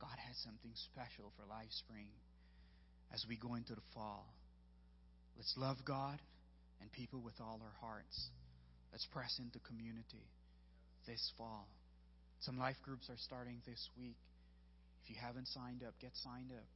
God 0.01 0.16
has 0.28 0.37
something 0.45 0.72
special 0.93 1.32
for 1.37 1.49
Life 1.49 1.72
Spring 1.84 2.09
as 3.12 3.24
we 3.28 3.37
go 3.37 3.55
into 3.55 3.74
the 3.74 3.87
fall. 3.95 4.26
Let's 5.37 5.55
love 5.57 5.76
God 5.84 6.20
and 6.80 6.93
people 6.93 7.20
with 7.20 7.34
all 7.41 7.61
our 7.62 7.76
hearts. 7.80 8.30
Let's 8.93 9.07
press 9.12 9.39
into 9.39 9.59
community 9.61 10.24
this 11.07 11.32
fall. 11.39 11.66
Some 12.41 12.59
life 12.59 12.76
groups 12.84 13.09
are 13.09 13.20
starting 13.24 13.62
this 13.66 13.89
week. 13.97 14.16
If 15.05 15.11
you 15.11 15.16
haven't 15.20 15.49
signed 15.49 15.82
up, 15.87 15.95
get 16.01 16.12
signed 16.22 16.51
up. 16.53 16.66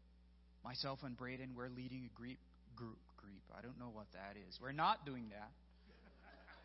Myself 0.65 1.01
and 1.03 1.17
Braden, 1.17 1.53
we're 1.57 1.69
leading 1.69 2.09
a 2.09 2.13
group. 2.17 2.39
Group, 2.77 2.99
group. 3.17 3.43
I 3.57 3.61
don't 3.61 3.79
know 3.79 3.91
what 3.93 4.07
that 4.13 4.37
is. 4.49 4.59
We're 4.63 4.73
not 4.73 5.05
doing 5.05 5.29
that. 5.31 5.51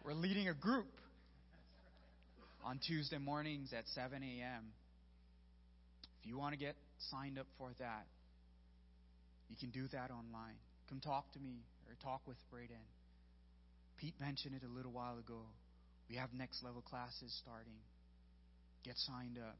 We're 0.05 0.13
leading 0.13 0.47
a 0.47 0.53
group 0.53 0.87
on 2.63 2.79
Tuesday 2.85 3.17
mornings 3.17 3.73
at 3.73 3.83
7 3.95 4.21
a.m. 4.21 4.71
You 6.25 6.37
want 6.37 6.53
to 6.53 6.59
get 6.59 6.75
signed 7.11 7.37
up 7.37 7.47
for 7.57 7.71
that, 7.79 8.05
you 9.49 9.55
can 9.55 9.69
do 9.69 9.87
that 9.93 10.09
online. 10.09 10.57
Come 10.89 10.99
talk 10.99 11.31
to 11.33 11.39
me 11.39 11.61
or 11.87 11.95
talk 12.03 12.21
with 12.27 12.37
Braden. 12.51 12.81
Pete 13.97 14.15
mentioned 14.19 14.55
it 14.55 14.65
a 14.65 14.71
little 14.75 14.91
while 14.91 15.17
ago. 15.17 15.41
We 16.09 16.15
have 16.17 16.33
next 16.33 16.63
level 16.63 16.81
classes 16.81 17.33
starting. 17.41 17.77
Get 18.83 18.97
signed 18.97 19.37
up. 19.37 19.57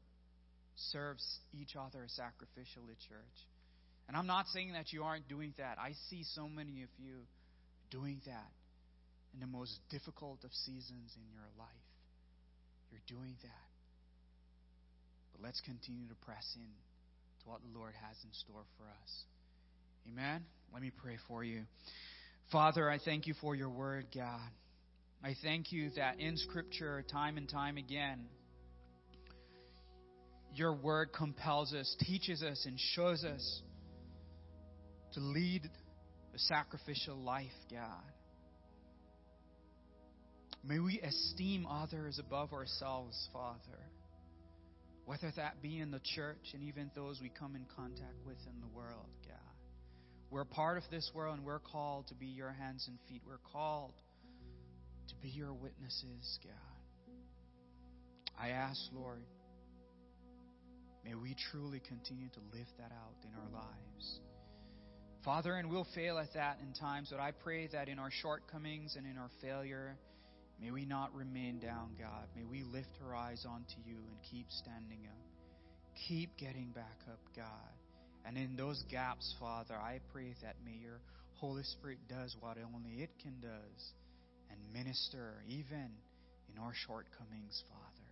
Serve 0.92 1.16
each 1.54 1.74
other 1.74 2.06
sacrificially, 2.18 2.98
church. 3.08 3.38
And 4.08 4.16
I'm 4.16 4.26
not 4.26 4.46
saying 4.52 4.72
that 4.72 4.92
you 4.92 5.02
aren't 5.02 5.28
doing 5.28 5.54
that. 5.58 5.78
I 5.80 5.92
see 6.10 6.22
so 6.34 6.48
many 6.48 6.82
of 6.82 6.90
you 6.98 7.26
doing 7.90 8.20
that 8.26 8.50
in 9.34 9.40
the 9.40 9.46
most 9.46 9.78
difficult 9.90 10.44
of 10.44 10.52
seasons 10.52 11.16
in 11.16 11.26
your 11.32 11.48
life. 11.58 11.88
You're 12.90 13.06
doing 13.08 13.34
that. 13.42 13.65
But 15.36 15.46
let's 15.46 15.60
continue 15.60 16.08
to 16.08 16.14
press 16.24 16.56
in 16.56 16.62
to 17.42 17.48
what 17.50 17.60
the 17.60 17.78
Lord 17.78 17.92
has 18.06 18.16
in 18.24 18.32
store 18.32 18.64
for 18.78 18.84
us. 18.84 19.24
Amen. 20.08 20.44
Let 20.72 20.82
me 20.82 20.90
pray 20.90 21.18
for 21.28 21.44
you. 21.44 21.62
Father, 22.50 22.90
I 22.90 22.98
thank 23.04 23.26
you 23.26 23.34
for 23.40 23.54
your 23.54 23.68
word, 23.68 24.06
God. 24.14 24.48
I 25.22 25.34
thank 25.42 25.72
you 25.72 25.90
that 25.96 26.20
in 26.20 26.36
Scripture, 26.36 27.04
time 27.10 27.36
and 27.36 27.48
time 27.48 27.76
again, 27.76 28.26
your 30.54 30.74
word 30.74 31.10
compels 31.12 31.74
us, 31.74 31.96
teaches 32.00 32.42
us, 32.42 32.64
and 32.66 32.78
shows 32.94 33.24
us 33.24 33.62
to 35.14 35.20
lead 35.20 35.62
a 36.34 36.38
sacrificial 36.38 37.16
life, 37.16 37.46
God. 37.70 38.04
May 40.64 40.78
we 40.78 41.00
esteem 41.00 41.66
others 41.66 42.18
above 42.18 42.52
ourselves, 42.52 43.28
Father, 43.32 43.78
whether 45.06 45.32
that 45.36 45.62
be 45.62 45.78
in 45.78 45.92
the 45.92 46.00
church 46.14 46.52
and 46.52 46.64
even 46.64 46.90
those 46.94 47.20
we 47.22 47.30
come 47.30 47.54
in 47.54 47.64
contact 47.76 48.26
with 48.26 48.38
in 48.52 48.60
the 48.60 48.66
world, 48.76 49.06
God. 49.26 49.38
We're 50.30 50.44
part 50.44 50.76
of 50.76 50.82
this 50.90 51.08
world 51.14 51.38
and 51.38 51.46
we're 51.46 51.60
called 51.60 52.08
to 52.08 52.14
be 52.14 52.26
your 52.26 52.50
hands 52.50 52.84
and 52.88 52.98
feet. 53.08 53.22
We're 53.24 53.38
called 53.52 53.94
to 55.08 55.14
be 55.22 55.28
your 55.28 55.54
witnesses, 55.54 56.38
God. 56.42 57.14
I 58.38 58.48
ask, 58.48 58.80
Lord, 58.92 59.22
may 61.04 61.14
we 61.14 61.36
truly 61.52 61.80
continue 61.86 62.28
to 62.30 62.40
live 62.52 62.66
that 62.78 62.90
out 62.90 63.14
in 63.22 63.30
our 63.34 63.62
lives. 63.62 64.20
Father, 65.24 65.54
and 65.54 65.70
we'll 65.70 65.86
fail 65.94 66.18
at 66.18 66.34
that 66.34 66.58
in 66.60 66.72
times, 66.72 67.08
but 67.12 67.20
I 67.20 67.30
pray 67.30 67.68
that 67.68 67.88
in 67.88 68.00
our 68.00 68.10
shortcomings 68.10 68.96
and 68.96 69.06
in 69.06 69.16
our 69.16 69.30
failure, 69.40 69.96
may 70.60 70.70
we 70.70 70.84
not 70.84 71.14
remain 71.14 71.58
down, 71.58 71.90
God. 71.98 72.26
May 72.34 72.44
we 72.44 72.62
lift 72.62 72.98
our 73.04 73.14
eyes 73.14 73.44
onto 73.48 73.76
you 73.84 73.96
and 73.96 74.16
keep 74.30 74.46
standing 74.50 75.06
up. 75.06 75.26
Keep 76.08 76.36
getting 76.36 76.70
back 76.74 76.98
up, 77.10 77.20
God. 77.34 77.72
And 78.24 78.36
in 78.36 78.56
those 78.56 78.82
gaps, 78.90 79.34
Father, 79.38 79.74
I 79.74 80.00
pray 80.12 80.34
that 80.42 80.56
may 80.64 80.76
your 80.82 81.00
Holy 81.36 81.62
Spirit 81.62 81.98
does 82.08 82.36
what 82.40 82.56
only 82.58 83.02
it 83.02 83.10
can 83.22 83.40
does 83.40 83.92
and 84.50 84.58
minister 84.72 85.34
even 85.48 85.90
in 86.52 86.62
our 86.62 86.72
shortcomings, 86.86 87.62
Father. 87.68 88.06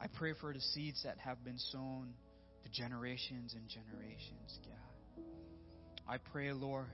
I 0.00 0.06
pray 0.06 0.32
for 0.40 0.52
the 0.52 0.60
seeds 0.60 1.02
that 1.04 1.18
have 1.18 1.42
been 1.44 1.58
sown 1.58 2.14
to 2.62 2.68
generations 2.70 3.54
and 3.54 3.68
generations, 3.68 4.58
God. 4.64 5.24
I 6.06 6.18
pray, 6.18 6.52
Lord, 6.52 6.86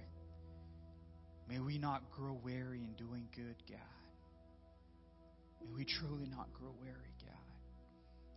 may 1.49 1.59
we 1.59 1.79
not 1.79 2.11
grow 2.11 2.39
weary 2.43 2.83
in 2.83 2.95
doing 2.95 3.29
good, 3.37 3.57
God. 3.69 3.94
May 5.65 5.73
we 5.75 5.85
truly 5.85 6.27
not 6.29 6.53
grow 6.53 6.73
weary, 6.81 7.15
God. 7.21 7.35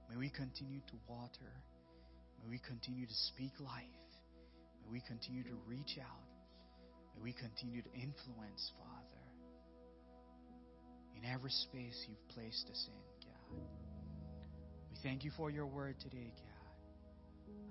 May 0.09 0.17
we 0.17 0.29
continue 0.29 0.79
to 0.87 0.95
water. 1.07 1.51
May 2.41 2.49
we 2.49 2.59
continue 2.59 3.05
to 3.05 3.13
speak 3.13 3.51
life. 3.59 3.83
May 4.83 4.91
we 4.91 5.01
continue 5.07 5.43
to 5.43 5.57
reach 5.67 5.99
out. 5.99 6.27
May 7.15 7.23
we 7.23 7.33
continue 7.33 7.81
to 7.81 7.93
influence, 7.93 8.71
Father, 8.77 9.25
in 11.15 11.25
every 11.29 11.51
space 11.51 12.05
you've 12.07 12.27
placed 12.29 12.69
us 12.69 12.87
in, 12.87 13.29
God. 13.29 13.67
We 14.91 14.97
thank 15.03 15.23
you 15.23 15.31
for 15.35 15.49
your 15.49 15.65
word 15.65 15.95
today, 15.99 16.31
God. 16.35 16.57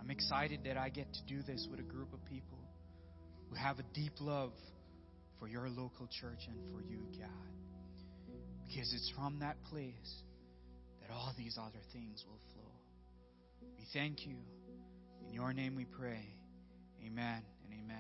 I'm 0.01 0.11
excited 0.11 0.61
that 0.65 0.77
I 0.77 0.89
get 0.89 1.13
to 1.13 1.23
do 1.27 1.43
this 1.43 1.67
with 1.71 1.81
a 1.81 1.85
group 1.85 2.13
of 2.13 2.25
people 2.27 2.59
who 3.49 3.57
have 3.57 3.79
a 3.79 3.85
deep 3.95 4.13
love 4.21 4.53
for 5.39 5.49
your 5.49 5.69
local 5.69 6.09
church 6.21 6.47
and 6.49 6.59
for 6.73 6.83
you, 6.83 6.99
God. 7.19 7.66
Because 8.67 8.93
it's 8.93 9.13
from 9.17 9.39
that 9.41 9.57
place 9.71 10.23
that 11.01 11.13
all 11.13 11.33
these 11.37 11.59
other 11.59 11.83
things 11.93 12.25
will 12.27 12.41
flow. 12.53 13.69
We 13.79 13.85
thank 13.93 14.27
you. 14.27 14.37
In 15.27 15.33
your 15.33 15.53
name 15.53 15.77
we 15.77 15.85
pray. 15.85 16.27
Amen. 17.05 17.43